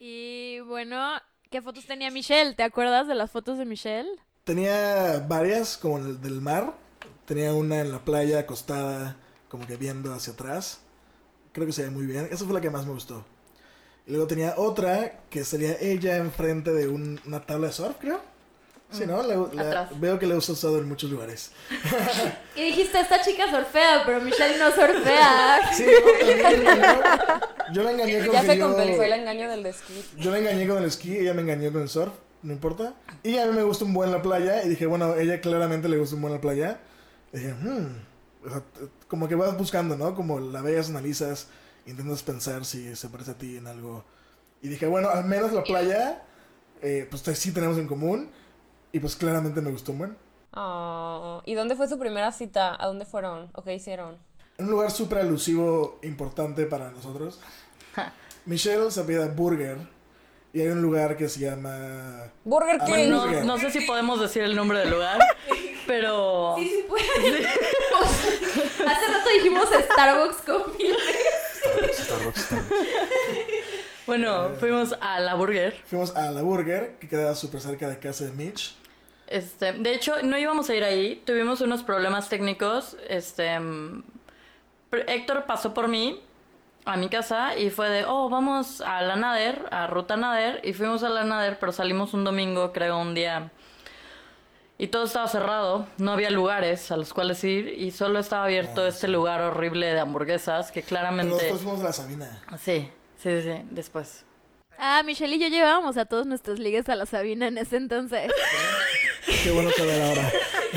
[0.00, 2.54] y bueno, ¿qué fotos tenía Michelle?
[2.54, 4.10] ¿Te acuerdas de las fotos de Michelle?
[4.42, 6.72] Tenía varias, como el del mar.
[7.26, 9.16] Tenía una en la playa acostada,
[9.48, 10.80] como que viendo hacia atrás.
[11.52, 12.28] Creo que se ve muy bien.
[12.30, 13.24] Esa fue la que más me gustó.
[14.06, 18.20] Y luego tenía otra que sería ella enfrente de un- una tabla de surf, creo.
[18.90, 19.22] Sí, ¿no?
[19.22, 21.52] La- la- veo que la he usado en muchos lugares.
[22.56, 25.60] Y dijiste, esta chica sorfea, pero Michelle no sorfea.
[25.74, 27.72] Sí, no.
[27.72, 30.04] Yo la engañé con Ya que fue el engaño del esquí.
[30.18, 32.92] Yo la engañé con el esquí, ella me engañó con el surf, no importa.
[33.22, 35.96] Y a mí me gusta un buen la playa, y dije, bueno, ella claramente le
[35.96, 36.78] gusta un buen la playa.
[37.32, 38.62] Dije, hmm, o sea,
[39.08, 40.14] como que vas buscando, ¿no?
[40.14, 41.48] Como la ves, analizas,
[41.86, 44.04] intentas pensar si se parece a ti en algo.
[44.60, 46.22] Y dije, bueno, al menos la playa,
[46.82, 48.30] eh, pues sí tenemos en común.
[48.92, 50.16] Y pues claramente me gustó un buen.
[50.54, 52.76] Oh, ¿Y dónde fue su primera cita?
[52.78, 53.48] ¿A dónde fueron?
[53.54, 54.18] ¿O qué hicieron?
[54.58, 57.40] En un lugar súper alusivo, importante para nosotros.
[58.44, 59.78] Michelle se pide Burger.
[60.52, 62.24] Y hay un lugar que se llama...
[62.44, 63.08] Burger Ah, King.
[63.08, 65.18] no, No, no sé si podemos decir el nombre del lugar,
[65.92, 66.54] pero...
[66.56, 67.04] Sí, sí puede.
[67.46, 70.96] Hace rato dijimos Starbucks con mil
[71.92, 72.48] Starbucks, Starbucks.
[74.06, 75.74] Bueno, fuimos a la burger.
[75.84, 78.74] Fuimos a la Burger, que queda súper cerca de casa de Mitch.
[79.26, 81.22] Este, de hecho, no íbamos a ir ahí.
[81.26, 82.96] Tuvimos unos problemas técnicos.
[83.08, 84.02] Este, mm,
[85.06, 86.20] Héctor pasó por mí
[86.86, 90.60] a mi casa y fue de, oh, vamos a la Nader, a Ruta Nader.
[90.64, 93.50] Y fuimos a la Nader, pero salimos un domingo, creo, un día.
[94.82, 98.84] Y todo estaba cerrado, no había lugares a los cuales ir y solo estaba abierto
[98.84, 101.36] este lugar horrible de hamburguesas que claramente...
[101.36, 102.42] después fuimos a la Sabina.
[102.60, 104.24] Sí, sí, sí, sí, después.
[104.76, 108.28] Ah, Michelle y yo llevábamos a todos nuestros ligues a la Sabina en ese entonces.
[109.44, 110.32] Qué bueno saber ahora.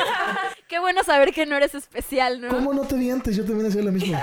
[0.67, 2.49] Qué bueno saber que no eres especial, ¿no?
[2.49, 3.35] ¿Cómo no te vi antes?
[3.35, 4.21] Yo también hacía lo mismo.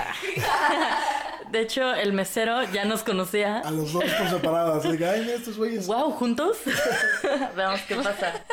[1.51, 3.59] De hecho, el mesero ya nos conocía.
[3.59, 4.75] A los dos por separado.
[4.75, 5.87] Así que, ay, estos güeyes.
[5.87, 6.55] Wow, juntos.
[7.57, 8.45] Veamos qué pasa.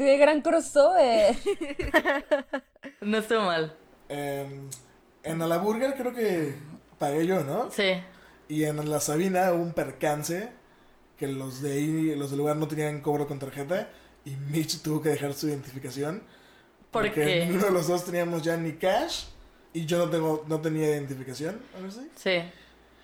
[0.00, 1.36] ¡Qué gran crossover!
[3.02, 3.76] No estuvo mal.
[4.08, 4.46] Eh,
[5.22, 6.54] en la Burger creo que
[6.98, 7.70] pagué yo, ¿no?
[7.70, 7.92] Sí.
[8.48, 10.50] Y en la Sabina hubo un percance
[11.18, 13.90] que los de ahí, los del lugar no tenían cobro con tarjeta
[14.24, 16.22] y Mitch tuvo que dejar su identificación.
[16.90, 17.44] ¿Por porque qué?
[17.46, 19.24] ninguno de los dos teníamos ya ni cash
[19.74, 22.10] y yo no tengo no tenía identificación, algo así.
[22.16, 22.42] Sí.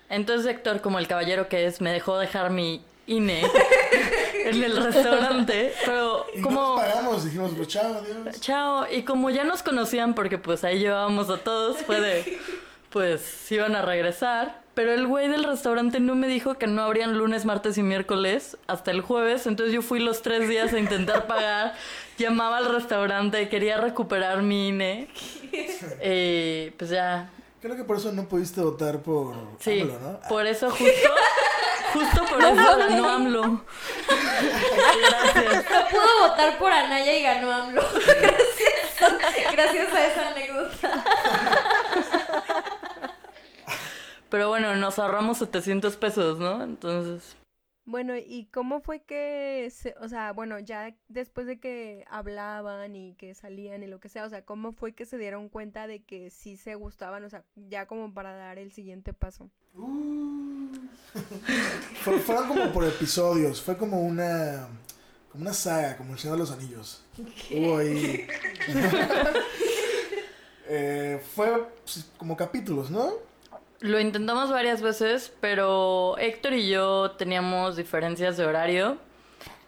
[0.09, 3.41] Entonces Héctor, como el caballero que es, me dejó dejar mi INE
[4.49, 5.73] en el restaurante.
[5.85, 6.75] Pero Y como...
[6.75, 8.39] nos pagamos, dijimos, pues chao, adiós.
[8.41, 8.85] Chao.
[8.91, 12.39] Y como ya nos conocían porque pues ahí llevábamos a todos, fue de...
[12.89, 14.61] Pues iban a regresar.
[14.73, 18.57] Pero el güey del restaurante no me dijo que no abrían lunes, martes y miércoles
[18.67, 19.45] hasta el jueves.
[19.45, 21.73] Entonces yo fui los tres días a intentar pagar.
[22.17, 25.09] Llamaba al restaurante, quería recuperar mi INE.
[26.03, 27.29] Y pues ya.
[27.67, 29.81] Creo que por eso no pudiste votar por Sí.
[29.81, 30.19] AMLO, ¿no?
[30.29, 31.09] Por eso justo.
[31.91, 33.61] Justo por eso ganó AMLO.
[35.09, 35.65] Gracias.
[35.69, 37.81] No pudo votar por Anaya y ganó AMLO.
[37.91, 41.03] Gracias, gracias a esa anécdota.
[44.29, 46.63] Pero bueno, nos ahorramos 700 pesos, ¿no?
[46.63, 47.35] Entonces.
[47.89, 53.13] Bueno, ¿y cómo fue que, se, o sea, bueno, ya después de que hablaban y
[53.15, 56.03] que salían y lo que sea, o sea, cómo fue que se dieron cuenta de
[56.03, 59.49] que sí se gustaban, o sea, ya como para dar el siguiente paso?
[62.03, 64.67] Fue- fueron como por episodios, fue como una
[65.31, 67.05] como una saga, como el Señor de los Anillos.
[67.51, 68.27] Hubo ahí.
[70.69, 73.13] Eh, fue pues, como capítulos, ¿no?
[73.79, 78.97] Lo intentamos varias veces, pero Héctor y yo teníamos diferencias de horario.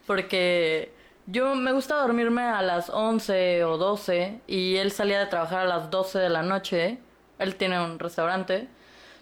[0.08, 0.92] Porque
[1.28, 5.66] yo me gusta dormirme a las 11 o 12 y él salía de trabajar a
[5.66, 6.98] las 12 de la noche.
[7.38, 8.68] Él tiene un restaurante.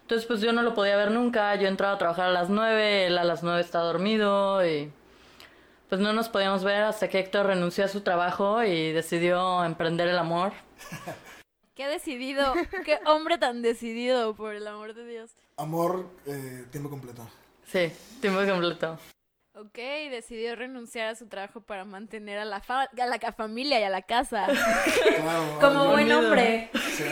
[0.04, 1.54] Entonces, pues yo no lo podía ver nunca.
[1.56, 4.90] Yo entraba a trabajar a las 9, él a las 9 está dormido y
[5.90, 10.08] pues no nos podíamos ver hasta que Héctor renunció a su trabajo y decidió emprender
[10.08, 10.54] el amor.
[11.78, 15.32] Qué decidido, qué hombre tan decidido, por el amor de Dios.
[15.58, 17.26] Amor, eh, tiempo completo.
[17.68, 18.98] Sí, tiempo completo.
[19.54, 19.76] Ok,
[20.10, 23.90] decidió renunciar a su trabajo para mantener a la, fa- a la familia y a
[23.90, 24.48] la casa.
[25.22, 26.70] Claro, Como ay, buen hombre.
[26.74, 27.04] sí.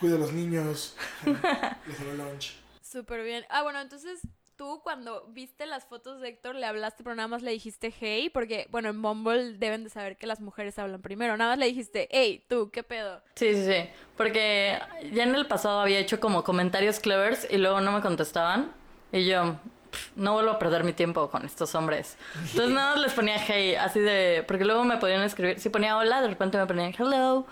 [0.00, 0.96] Cuida a los niños.
[1.86, 2.56] Les hago lunch.
[2.82, 3.44] Súper bien.
[3.50, 4.20] Ah, bueno, entonces
[4.56, 8.30] tú cuando viste las fotos de Héctor le hablaste, pero nada más le dijiste hey,
[8.32, 11.36] porque, bueno, en Bumble deben de saber que las mujeres hablan primero.
[11.36, 13.20] Nada más le dijiste, hey, tú, ¿qué pedo?
[13.34, 13.88] Sí, sí, sí.
[14.16, 14.78] Porque
[15.12, 18.72] ya en el pasado había hecho como comentarios clevers y luego no me contestaban.
[19.12, 19.56] Y yo,
[19.90, 22.16] "Pff, no vuelvo a perder mi tiempo con estos hombres.
[22.50, 24.44] Entonces nada más les ponía hey, así de.
[24.46, 25.58] Porque luego me podían escribir.
[25.60, 27.46] Si ponía hola, de repente me ponían hello,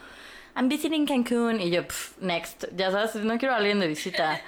[0.57, 1.61] I'm visiting Cancún.
[1.61, 2.65] Y yo, "Pff, next.
[2.77, 4.41] Ya sabes, no quiero a alguien de visita.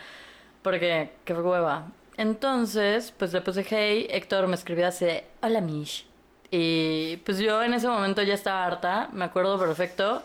[0.63, 1.89] Porque, qué hueva.
[2.17, 4.07] Entonces, pues le puse hey.
[4.11, 6.07] Héctor me escribió así de hola, Mish.
[6.51, 10.23] Y pues yo en ese momento ya estaba harta, me acuerdo perfecto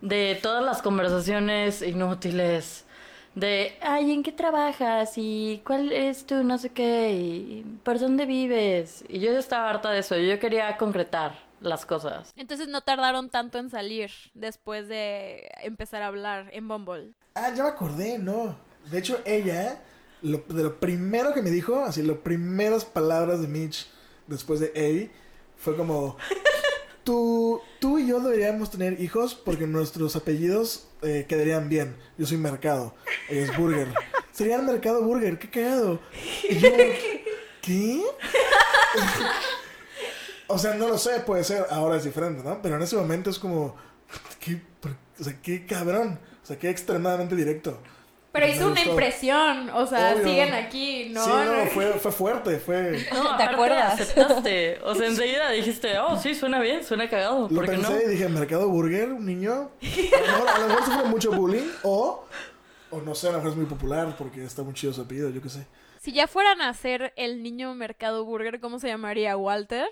[0.00, 2.84] de todas las conversaciones inútiles.
[3.34, 5.12] De, ay, ¿en qué trabajas?
[5.16, 7.12] ¿Y cuál es tu no sé qué?
[7.12, 9.04] ¿Y por dónde vives?
[9.08, 10.16] Y yo ya estaba harta de eso.
[10.16, 12.32] Yo quería concretar las cosas.
[12.36, 17.12] Entonces no tardaron tanto en salir después de empezar a hablar en Bumble.
[17.34, 18.56] Ah, ya me acordé, no.
[18.90, 19.80] De hecho, ella,
[20.22, 23.88] lo, de lo primero que me dijo, así, las primeras palabras de Mitch
[24.26, 25.16] después de A,
[25.56, 26.16] fue como,
[27.04, 31.96] tú, tú y yo deberíamos tener hijos porque nuestros apellidos eh, quedarían bien.
[32.18, 32.94] Yo soy Mercado,
[33.28, 33.88] es Burger.
[34.32, 36.00] sería el mercado burger, qué cagado.
[36.48, 36.70] Y yo,
[37.60, 38.02] ¿qué?
[40.48, 42.62] o sea, no lo sé, puede ser, ahora es diferente, ¿no?
[42.62, 43.76] Pero en ese momento es como,
[44.38, 44.62] qué,
[45.18, 47.82] o sea, qué cabrón, o sea, qué extremadamente directo.
[48.32, 48.90] Pero hizo una gustó.
[48.90, 50.28] impresión, o sea, Obvio.
[50.28, 51.24] siguen aquí, ¿no?
[51.24, 53.04] Sí, no, fue, fue fuerte, fue...
[53.12, 54.00] No, ¿Te acuerdas?
[54.00, 54.78] aceptaste.
[54.84, 57.48] O sea, enseguida dijiste, oh, sí, suena bien, suena cagado.
[57.48, 57.88] Lo ¿Por qué no?
[57.88, 59.12] pensé y dije, ¿mercado burger?
[59.12, 59.72] ¿Un niño?
[59.82, 62.24] A lo mejor, a lo mejor sufre mucho bullying o,
[62.90, 65.30] o no sé, a lo mejor es muy popular porque está muy chido su apellido,
[65.30, 65.66] yo qué sé.
[66.00, 69.36] Si ya fueran a hacer el niño mercado burger, ¿cómo se llamaría?
[69.36, 69.88] ¿Walter?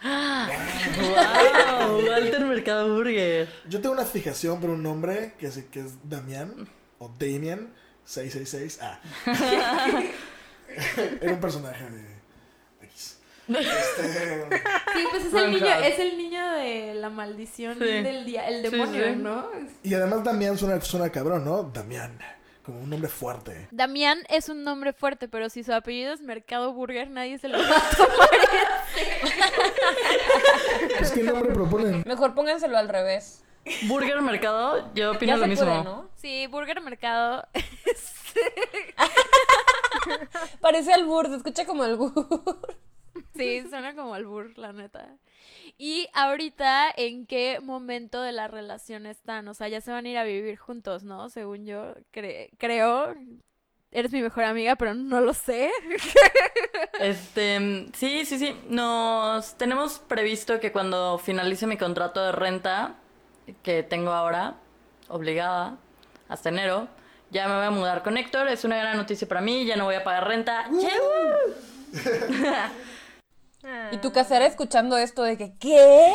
[0.00, 2.06] ¡Wow!
[2.08, 3.48] Walter Mercado Burger.
[3.68, 7.72] Yo tengo una fijación por un nombre que es, que es Damián o Damian
[8.04, 8.78] 666.
[8.82, 8.98] Ah.
[11.20, 13.18] Era un personaje de de X.
[13.48, 14.48] Este,
[14.94, 17.84] Sí, pues es el niño, es el niño de la maldición Sí.
[17.84, 19.16] del día, el Sí, demonio, sí.
[19.16, 19.48] ¿no?
[19.82, 21.62] y además Damián suena, suena cabrón, ¿no?
[21.62, 22.18] Damián.
[22.64, 23.66] Como un nombre fuerte.
[23.70, 27.56] Damián es un nombre fuerte, pero si su apellido es Mercado Burger, nadie se lo
[27.58, 28.28] va a tomar.
[31.14, 32.02] ¿qué nombre proponen?
[32.06, 33.42] Mejor pónganselo al revés.
[33.86, 35.66] Burger Mercado, yo opino Ya lo se mismo.
[35.66, 36.08] puede, ¿no?
[36.16, 37.46] Sí, Burger Mercado.
[40.60, 42.12] Parece albur, se escucha como albur.
[43.34, 45.16] Sí, suena como albur, la neta.
[45.76, 49.46] Y ahorita, ¿en qué momento de la relación están?
[49.48, 51.28] O sea, ya se van a ir a vivir juntos, ¿no?
[51.28, 53.14] Según yo cre- creo.
[53.90, 55.70] Eres mi mejor amiga, pero no lo sé.
[57.00, 58.56] Este, sí, sí, sí.
[58.68, 62.96] Nos tenemos previsto que cuando finalice mi contrato de renta,
[63.62, 64.54] que tengo ahora,
[65.08, 65.76] obligada,
[66.28, 66.88] hasta enero,
[67.30, 68.48] ya me voy a mudar con Héctor.
[68.48, 70.68] Es una gran noticia para mí, ya no voy a pagar renta.
[73.90, 76.14] Y tu casera escuchando esto de que, ¿qué?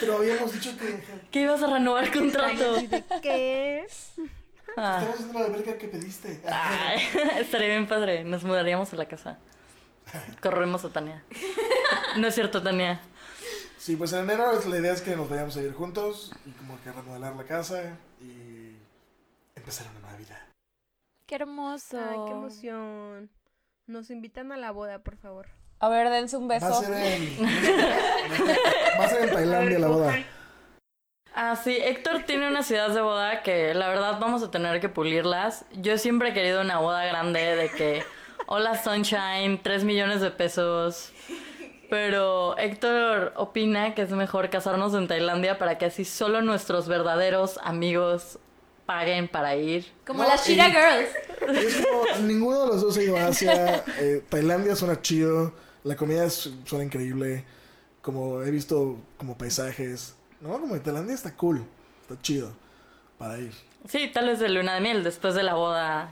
[0.00, 2.76] Pero habíamos dicho que ¿Qué ibas a renovar el contrato?
[3.22, 3.86] ¿Qué?
[4.76, 6.40] Ah, estamos haciendo la alberca que pediste.
[6.46, 7.00] ay,
[7.40, 8.22] estaría bien padre.
[8.22, 9.36] Nos mudaríamos a la casa.
[10.40, 11.24] Corremos a Tania.
[12.16, 13.00] No es cierto, Tania.
[13.88, 16.50] Sí, pues en enero es- la idea es que nos vayamos a ir juntos y
[16.50, 18.76] como que remodelar la casa y
[19.56, 20.46] empezar una nueva vida.
[21.24, 21.98] Qué hermoso.
[21.98, 23.30] Ay, qué emoción.
[23.86, 25.46] Nos invitan a la boda, por favor.
[25.78, 26.82] A ver, dense un Va a beso.
[26.82, 27.38] ser en,
[29.00, 30.18] va a ser en Tailandia la boda.
[31.34, 34.90] Ah, sí, Héctor tiene unas ideas de boda que la verdad vamos a tener que
[34.90, 35.64] pulirlas.
[35.72, 38.02] Yo siempre he querido una boda grande de que,
[38.48, 41.10] hola Sunshine, 3 millones de pesos.
[41.88, 47.58] Pero Héctor opina que es mejor casarnos en Tailandia para que así solo nuestros verdaderos
[47.62, 48.38] amigos
[48.84, 49.86] paguen para ir.
[50.06, 51.10] Como No, las y- Girls.
[51.62, 53.84] Y es como, ninguno de los dos ha ido a Asia.
[53.98, 55.52] eh, Tailandia suena chido.
[55.84, 57.44] La comida es- suena increíble.
[58.02, 60.14] Como he visto como paisajes.
[60.40, 61.64] No, como Tailandia está cool.
[62.02, 62.52] Está chido.
[63.18, 63.52] Para ir.
[63.88, 66.10] Sí, tal vez de luna de miel después de la boda.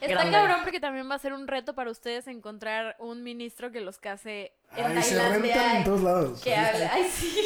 [0.00, 0.32] Está Grande.
[0.32, 3.98] cabrón porque también va a ser un reto para ustedes encontrar un ministro que los
[3.98, 5.54] case en Ay, se Tailandia.
[5.54, 6.40] rentan en todos lados.
[6.40, 6.84] Que hable.
[6.86, 7.36] Ay, sí.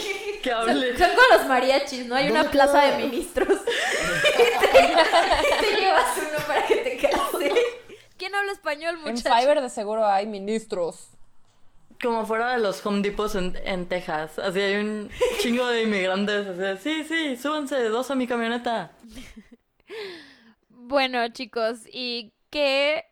[0.43, 0.97] Que Son, hable.
[0.99, 2.15] son con los mariachis, ¿no?
[2.15, 2.97] Hay ¿Dónde una plaza queda?
[2.97, 3.49] de ministros.
[3.59, 7.53] y te, y te llevas uno para que te case.
[8.17, 9.39] ¿Quién habla español, En muchachos?
[9.41, 11.09] Fiverr de seguro hay ministros.
[12.03, 14.39] Como fuera de los Home Depots en, en Texas.
[14.39, 16.47] Así hay un chingo de inmigrantes.
[16.59, 18.93] Así, sí, sí, súbanse dos a mi camioneta.
[20.69, 23.05] Bueno, chicos, ¿y qué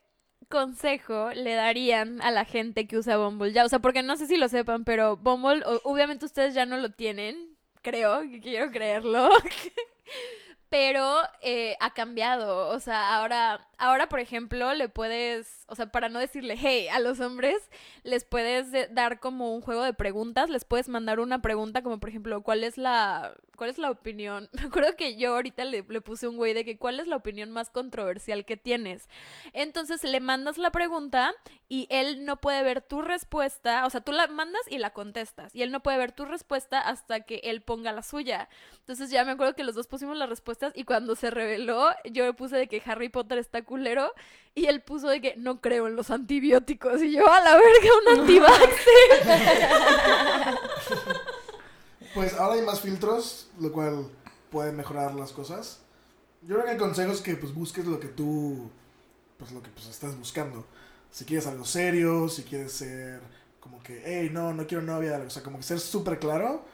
[0.48, 3.64] consejo le darían a la gente que usa Bumble ya?
[3.64, 6.92] O sea, porque no sé si lo sepan, pero Bumble, obviamente ustedes ya no lo
[6.92, 9.28] tienen, creo, quiero creerlo.
[10.72, 16.08] Pero eh, ha cambiado, o sea, ahora, ahora por ejemplo le puedes, o sea, para
[16.08, 17.58] no decirle hey a los hombres,
[18.04, 22.00] les puedes de- dar como un juego de preguntas, les puedes mandar una pregunta como
[22.00, 24.48] por ejemplo, ¿cuál es la, cuál es la opinión?
[24.54, 27.16] Me acuerdo que yo ahorita le, le puse un güey de que cuál es la
[27.16, 29.10] opinión más controversial que tienes.
[29.52, 31.34] Entonces le mandas la pregunta
[31.68, 35.54] y él no puede ver tu respuesta, o sea, tú la mandas y la contestas
[35.54, 38.48] y él no puede ver tu respuesta hasta que él ponga la suya.
[38.78, 40.28] Entonces ya me acuerdo que los dos pusimos las
[40.62, 44.12] respuestas y cuando se reveló yo le puse de que Harry Potter está culero
[44.54, 47.90] y él puso de que no creo en los antibióticos y yo a la verga
[48.02, 48.78] un antivaxxer.
[52.14, 54.06] Pues ahora hay más filtros, lo cual
[54.50, 55.80] puede mejorar las cosas.
[56.42, 58.70] Yo creo que el consejo es que pues busques lo que tú,
[59.38, 60.66] pues lo que pues estás buscando.
[61.10, 63.22] Si quieres algo serio, si quieres ser
[63.60, 66.66] como que, hey, no, no quiero novia, o sea, como que ser súper claro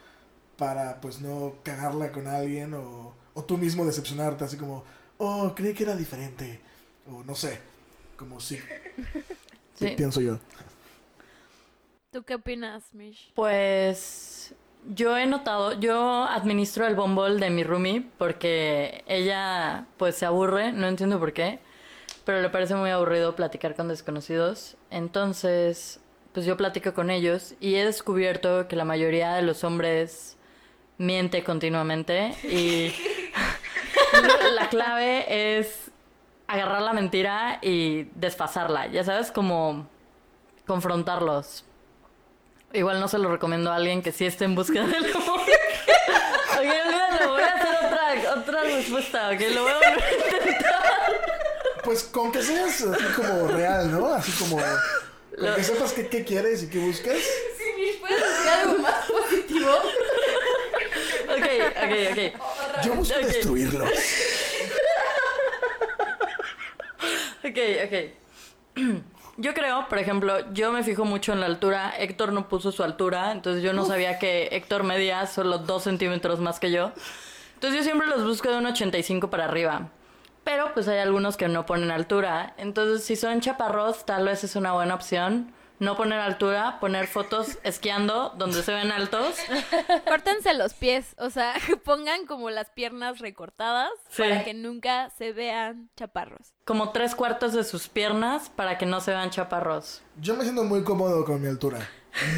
[0.56, 4.82] para pues no cagarla con alguien o, o tú mismo decepcionarte, así como,
[5.18, 6.60] oh, creí que era diferente,
[7.08, 7.60] o no sé,
[8.16, 8.58] como si,
[9.74, 9.94] Sí.
[9.96, 10.40] pienso yo.
[12.10, 13.30] ¿Tú qué opinas, Mish?
[13.36, 14.54] Pues
[14.92, 20.72] yo he notado, yo administro el Bumble de mi roomie porque ella pues se aburre,
[20.72, 21.60] no entiendo por qué,
[22.24, 24.76] pero le parece muy aburrido platicar con desconocidos.
[24.90, 26.00] Entonces,
[26.32, 30.36] pues yo platico con ellos y he descubierto que la mayoría de los hombres
[30.96, 32.92] miente continuamente y
[34.54, 35.90] la clave es
[36.46, 39.88] agarrar la mentira y desfasarla, ya sabes, como
[40.66, 41.64] confrontarlos.
[42.72, 45.40] Igual no se lo recomiendo a alguien que sí esté en busca del amor.
[45.40, 50.78] ok, olvídalo, voy a hacer otra, otra respuesta, ok, lo voy a intentar.
[51.82, 54.12] Pues con que seas así como real, ¿no?
[54.12, 54.58] Así como.
[55.38, 57.16] Con que sepas qué, qué quieres y qué buscas.
[58.00, 59.70] ¿Puedes decir algo más positivo?
[61.30, 62.42] Ok, ok, ok.
[62.84, 63.24] Yo busco Ok.
[63.26, 63.90] destruirlos.
[67.44, 67.94] Ok, ok.
[69.40, 71.94] Yo creo, por ejemplo, yo me fijo mucho en la altura.
[71.96, 76.40] Héctor no puso su altura, entonces yo no sabía que Héctor medía solo dos centímetros
[76.40, 76.90] más que yo.
[77.54, 79.90] Entonces yo siempre los busco de un 85 para arriba.
[80.42, 82.54] Pero pues hay algunos que no ponen altura.
[82.58, 85.52] Entonces si son chaparros, tal vez es una buena opción.
[85.80, 89.36] No poner altura, poner fotos esquiando donde se ven altos.
[90.08, 91.54] Córtense los pies, o sea,
[91.84, 94.22] pongan como las piernas recortadas Sí.
[94.22, 96.52] para que nunca se vean chaparros.
[96.64, 100.02] Como tres cuartos de sus piernas para que no se vean chaparros.
[100.20, 101.78] Yo me siento muy cómodo con mi altura.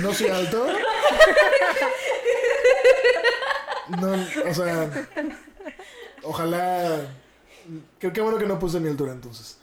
[0.00, 0.66] No soy alto.
[3.88, 4.12] No,
[4.48, 4.90] o sea.
[6.22, 7.00] Ojalá.
[7.98, 9.58] Qué, qué bueno que no puse mi altura entonces.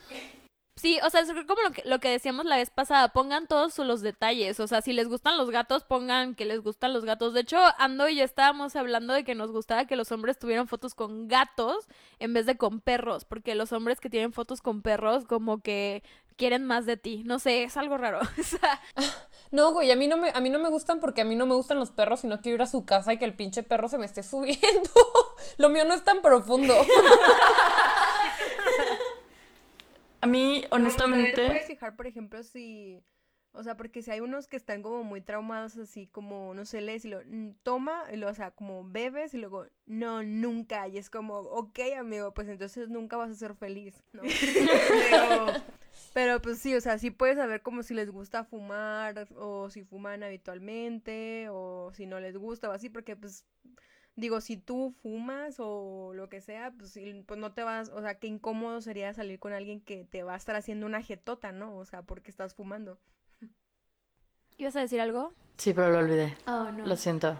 [0.78, 3.78] Sí, o sea, es como lo que, lo que decíamos la vez pasada, pongan todos
[3.80, 7.34] los detalles, o sea, si les gustan los gatos, pongan que les gustan los gatos.
[7.34, 10.68] De hecho, Ando y yo estábamos hablando de que nos gustaba que los hombres tuvieran
[10.68, 11.88] fotos con gatos
[12.20, 16.04] en vez de con perros, porque los hombres que tienen fotos con perros como que
[16.36, 18.20] quieren más de ti, no sé, es algo raro.
[18.40, 18.80] O sea,
[19.52, 21.46] No, güey, a mí no me, a mí no me gustan porque a mí no
[21.46, 23.64] me gustan los perros y no quiero ir a su casa y que el pinche
[23.64, 24.92] perro se me esté subiendo.
[25.58, 26.76] Lo mío no es tan profundo.
[30.28, 31.46] A mí, Pero honestamente...
[31.48, 33.04] puedes fijar, por ejemplo, si...
[33.54, 36.80] O sea, porque si hay unos que están como muy traumados, así como, no sé,
[36.80, 40.88] lees y lo "Mm, toma, y lo, o sea, como bebes y luego, no, nunca.
[40.88, 44.22] Y es como, ok, amigo, pues entonces nunca vas a ser feliz, ¿no?
[45.10, 45.46] pero,
[46.14, 49.84] pero pues sí, o sea, sí puedes saber como si les gusta fumar, o si
[49.84, 53.44] fuman habitualmente, o si no les gusta, o así, porque pues
[54.18, 58.20] Digo, si tú fumas o lo que sea, pues, pues no te vas, o sea,
[58.20, 61.78] qué incómodo sería salir con alguien que te va a estar haciendo una jetota, ¿no?
[61.78, 63.00] O sea, porque estás fumando.
[64.58, 65.34] ¿ibas a decir algo?
[65.58, 66.38] Sí, pero lo olvidé.
[66.46, 66.86] Oh, no.
[66.86, 67.40] Lo siento.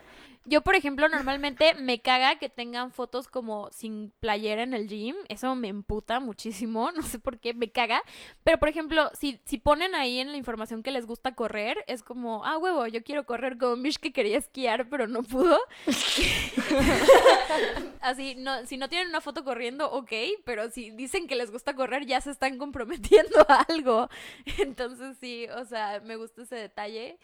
[0.50, 5.14] Yo, por ejemplo, normalmente me caga que tengan fotos como sin playera en el gym.
[5.28, 6.90] Eso me emputa muchísimo.
[6.98, 8.02] No sé por qué, me caga.
[8.44, 12.02] Pero, por ejemplo, si, si ponen ahí en la información que les gusta correr, es
[12.02, 15.60] como, ah, huevo, yo quiero correr como Mish que quería esquiar, pero no pudo.
[18.02, 20.12] Así, no, si no tienen una foto corriendo, ok,
[20.46, 24.10] pero si dicen que les gusta correr, ya se están comprometiendo a algo.
[24.60, 27.20] Entonces, sí, o sea, me gusta ese detalle.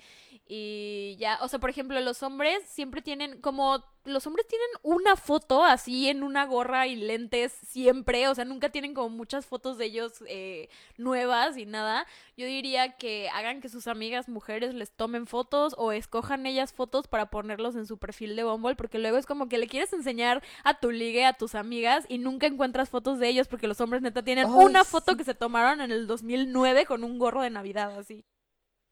[0.47, 0.82] Y
[1.19, 5.63] ya, o sea, por ejemplo, los hombres siempre tienen como los hombres tienen una foto
[5.63, 9.85] así en una gorra y lentes siempre, o sea, nunca tienen como muchas fotos de
[9.85, 12.05] ellos eh, nuevas y nada.
[12.35, 17.07] Yo diría que hagan que sus amigas mujeres les tomen fotos o escojan ellas fotos
[17.07, 20.43] para ponerlos en su perfil de Bumble, porque luego es como que le quieres enseñar
[20.63, 24.01] a tu ligue, a tus amigas y nunca encuentras fotos de ellos porque los hombres
[24.01, 24.91] neta tienen una sí.
[24.91, 28.25] foto que se tomaron en el 2009 con un gorro de Navidad así.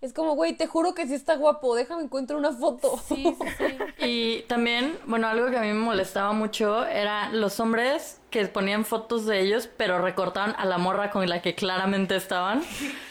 [0.02, 3.00] Es como, güey, te juro que sí está guapo, déjame encuentro una foto.
[3.08, 3.48] Sí, sí,
[4.00, 4.04] sí.
[4.04, 8.84] Y también, bueno, algo que a mí me molestaba mucho era los hombres que ponían
[8.84, 12.64] fotos de ellos, pero recortaban a la morra con la que claramente estaban.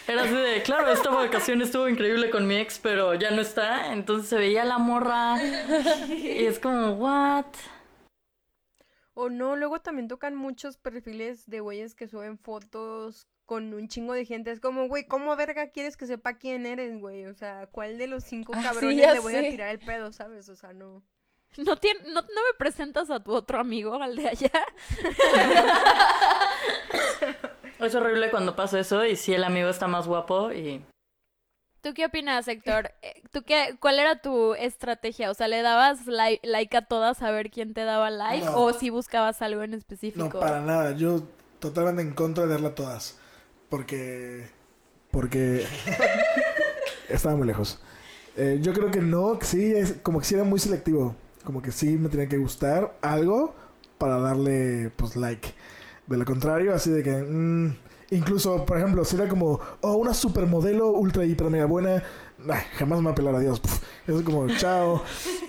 [0.09, 3.93] Era así de, claro, esta vacación estuvo increíble con mi ex, pero ya no está.
[3.93, 5.37] Entonces se veía la morra
[6.09, 7.47] y es como, what?
[9.15, 14.13] O no, luego también tocan muchos perfiles de güeyes que suben fotos con un chingo
[14.13, 14.53] de gente.
[14.53, 17.27] Es como, güey, ¿cómo verga quieres que sepa quién eres, güey?
[17.27, 20.13] O sea, ¿cuál de los cinco Ah, sí, cabrones le voy a tirar el pedo,
[20.13, 20.49] sabes?
[20.49, 21.03] O sea, no.
[21.57, 24.53] ¿No, tien- no, no me presentas a tu otro amigo, al de allá?
[27.81, 30.85] Es horrible cuando pasa eso y si el amigo está más guapo y...
[31.81, 32.93] ¿Tú qué opinas, Héctor?
[33.01, 35.31] Eh, ¿Tú qué, ¿Cuál era tu estrategia?
[35.31, 38.45] O sea, ¿le dabas li- like a todas a ver quién te daba like?
[38.45, 38.59] No.
[38.59, 40.41] ¿O si buscabas algo en No, específico?
[40.41, 40.93] para nada.
[40.93, 41.23] Yo
[41.59, 43.19] totalmente en contra de darle a todas.
[43.71, 44.49] Porque.
[45.11, 45.65] Porque.
[47.09, 47.81] Estaba muy lejos.
[48.37, 51.17] Eh, yo creo que no, que sí, es como que sí era muy selectivo.
[51.45, 53.55] Como que sí me tenía que gustar algo
[53.97, 55.55] para darle, pues, like.
[56.07, 57.13] De lo contrario, así de que.
[57.13, 57.77] mm,
[58.11, 62.03] incluso, por ejemplo, si era como, oh, una supermodelo ultra hiper mega buena,
[62.49, 63.61] ay, jamás me va a pelar a Dios.
[63.61, 64.95] Puf, Eso es como, chao.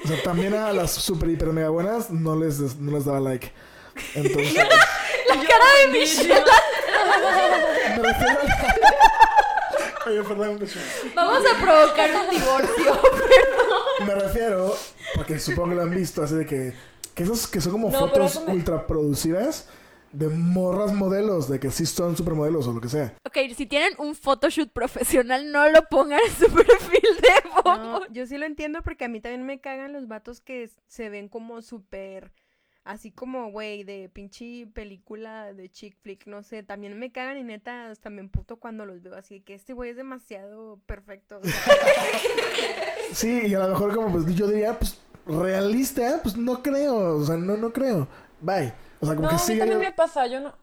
[0.03, 3.51] O sea, también a las super, hiper, mega buenas no les, no les daba like.
[4.15, 6.33] Entonces, La cara de Michelle.
[7.97, 10.09] me refiero a...
[10.09, 10.85] Oye, perdón, Michelle.
[11.15, 13.01] Vamos a provocar un divorcio.
[14.05, 14.73] Me refiero,
[15.15, 16.73] porque supongo que lo han visto, así de que,
[17.13, 19.69] que esos que son como No, fotos me- ultra producidas
[20.11, 23.13] de morras modelos, de que sí son supermodelos o lo que sea.
[23.25, 28.07] Ok, si tienen un photoshoot profesional, no lo pongan en su perfil de No, Bumble.
[28.11, 31.29] yo sí lo entiendo porque a mí también me cagan los vatos que se ven
[31.29, 32.31] como súper,
[32.83, 37.43] así como, güey, de pinche película de chick flick, no sé, también me cagan y
[37.43, 41.39] neta hasta me emputo cuando los veo así, que este güey es demasiado perfecto.
[41.39, 41.53] o sea,
[43.13, 47.23] Sí, y a lo mejor como pues yo diría, pues realista, pues no creo, o
[47.23, 48.07] sea, no, no creo.
[48.39, 48.73] Bye.
[48.99, 49.57] O sea, como No, que a mí sí.
[49.59, 50.53] también yo- me pasa, yo no,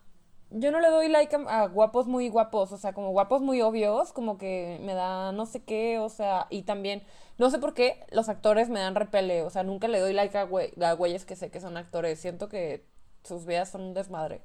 [0.51, 3.61] yo no le doy like a, a guapos muy guapos, o sea, como guapos muy
[3.63, 7.03] obvios, como que me da no sé qué, o sea, y también,
[7.39, 10.37] no sé por qué los actores me dan repele, o sea, nunca le doy like
[10.37, 12.85] a, güey, a güeyes que sé que son actores, siento que
[13.25, 14.43] sus vidas son un desmadre.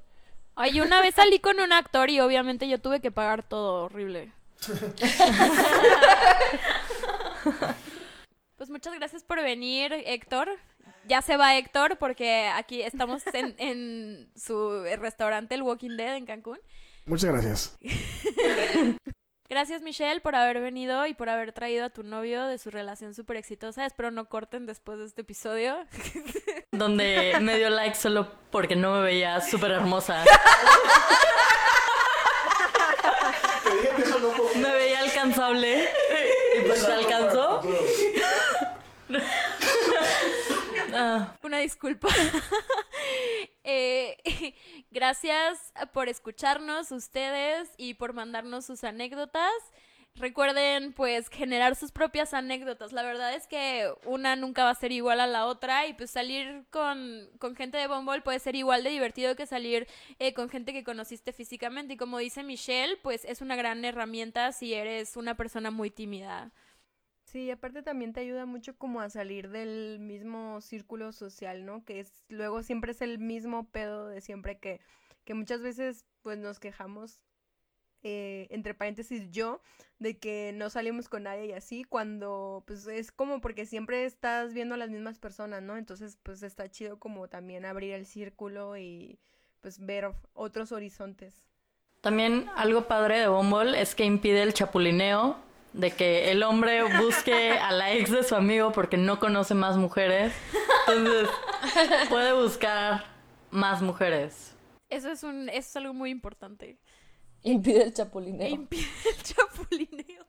[0.56, 4.32] Ay, una vez salí con un actor y obviamente yo tuve que pagar todo horrible.
[8.56, 10.48] Pues muchas gracias por venir, Héctor.
[11.06, 16.26] Ya se va Héctor porque aquí estamos en, en su restaurante, el Walking Dead, en
[16.26, 16.58] Cancún.
[17.06, 17.78] Muchas gracias.
[19.46, 23.14] Gracias, Michelle, por haber venido y por haber traído a tu novio de su relación
[23.14, 23.84] súper exitosa.
[23.84, 25.76] Espero no corten después de este episodio.
[26.72, 30.24] Donde me dio like solo porque no me veía súper hermosa.
[34.56, 35.90] Me veía alcanzable.
[36.58, 37.60] Y pues se alcanzó.
[40.94, 42.08] Ah, Una disculpa.
[43.66, 44.18] Eh,
[44.90, 49.52] gracias por escucharnos ustedes y por mandarnos sus anécdotas.
[50.16, 52.92] Recuerden, pues, generar sus propias anécdotas.
[52.92, 56.10] La verdad es que una nunca va a ser igual a la otra y pues
[56.10, 59.88] salir con, con gente de Bumble puede ser igual de divertido que salir
[60.18, 61.94] eh, con gente que conociste físicamente.
[61.94, 66.52] Y como dice Michelle, pues es una gran herramienta si eres una persona muy tímida.
[67.34, 71.84] Sí, aparte también te ayuda mucho como a salir del mismo círculo social, ¿no?
[71.84, 74.80] Que es luego siempre es el mismo pedo de siempre que,
[75.24, 77.18] que muchas veces pues nos quejamos,
[78.04, 79.60] eh, entre paréntesis yo,
[79.98, 84.54] de que no salimos con nadie y así, cuando pues es como porque siempre estás
[84.54, 85.76] viendo a las mismas personas, ¿no?
[85.76, 89.18] Entonces pues está chido como también abrir el círculo y
[89.60, 91.42] pues ver otros horizontes.
[92.00, 95.36] También algo padre de Bumble es que impide el chapulineo,
[95.74, 99.76] de que el hombre busque a la ex de su amigo porque no conoce más
[99.76, 100.32] mujeres.
[100.86, 101.28] Entonces,
[102.08, 103.04] puede buscar
[103.50, 104.54] más mujeres.
[104.88, 106.78] Eso es, un, eso es algo muy importante.
[107.42, 108.48] Impide el chapulineo.
[108.48, 110.26] impide el chapulineo.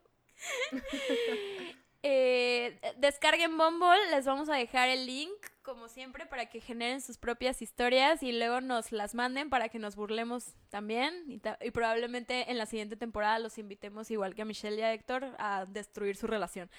[2.02, 7.18] Eh, descarguen Bumble, les vamos a dejar el link, como siempre, para que generen sus
[7.18, 11.24] propias historias y luego nos las manden para que nos burlemos también.
[11.28, 14.82] Y, ta- y probablemente en la siguiente temporada los invitemos, igual que a Michelle y
[14.82, 16.70] a Héctor, a destruir su relación.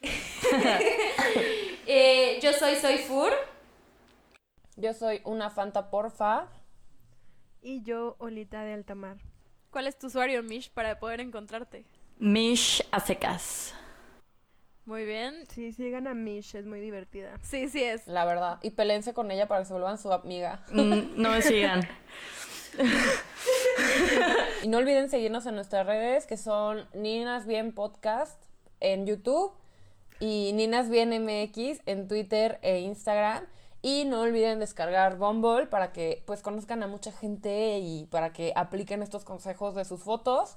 [1.88, 3.32] Eh, yo soy Soy Fur.
[4.76, 6.48] Yo soy una Fanta porfa.
[7.62, 9.18] Y yo, Olita de Altamar.
[9.70, 11.84] ¿Cuál es tu usuario, Mish, para poder encontrarte?
[12.18, 13.72] Mish a secas.
[14.86, 15.34] Muy bien.
[15.48, 17.38] Sí, sigan a Mish, es muy divertida.
[17.42, 18.06] Sí, sí es.
[18.06, 18.58] La verdad.
[18.62, 20.64] Y pelense con ella para que se vuelvan su amiga.
[20.72, 21.82] Mm, No me sigan.
[24.62, 28.42] Y no olviden seguirnos en nuestras redes, que son Ninas Bien Podcast
[28.80, 29.52] en YouTube
[30.20, 33.44] y Ninas Bien MX en Twitter e Instagram.
[33.82, 38.52] Y no olviden descargar Bumble para que pues conozcan a mucha gente y para que
[38.56, 40.56] apliquen estos consejos de sus fotos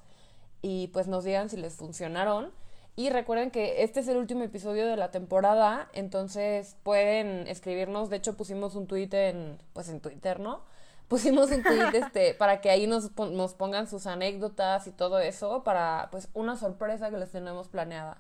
[0.62, 2.52] y pues nos digan si les funcionaron.
[3.00, 8.10] Y recuerden que este es el último episodio de la temporada, entonces pueden escribirnos.
[8.10, 10.64] De hecho, pusimos un tweet en, pues en Twitter, ¿no?
[11.08, 15.64] Pusimos un tweet este, para que ahí nos, nos pongan sus anécdotas y todo eso
[15.64, 18.18] para pues una sorpresa que les tenemos planeada.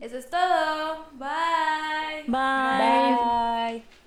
[0.00, 1.04] Eso es todo.
[1.12, 2.24] Bye.
[2.26, 3.78] Bye.
[3.78, 3.99] Bye.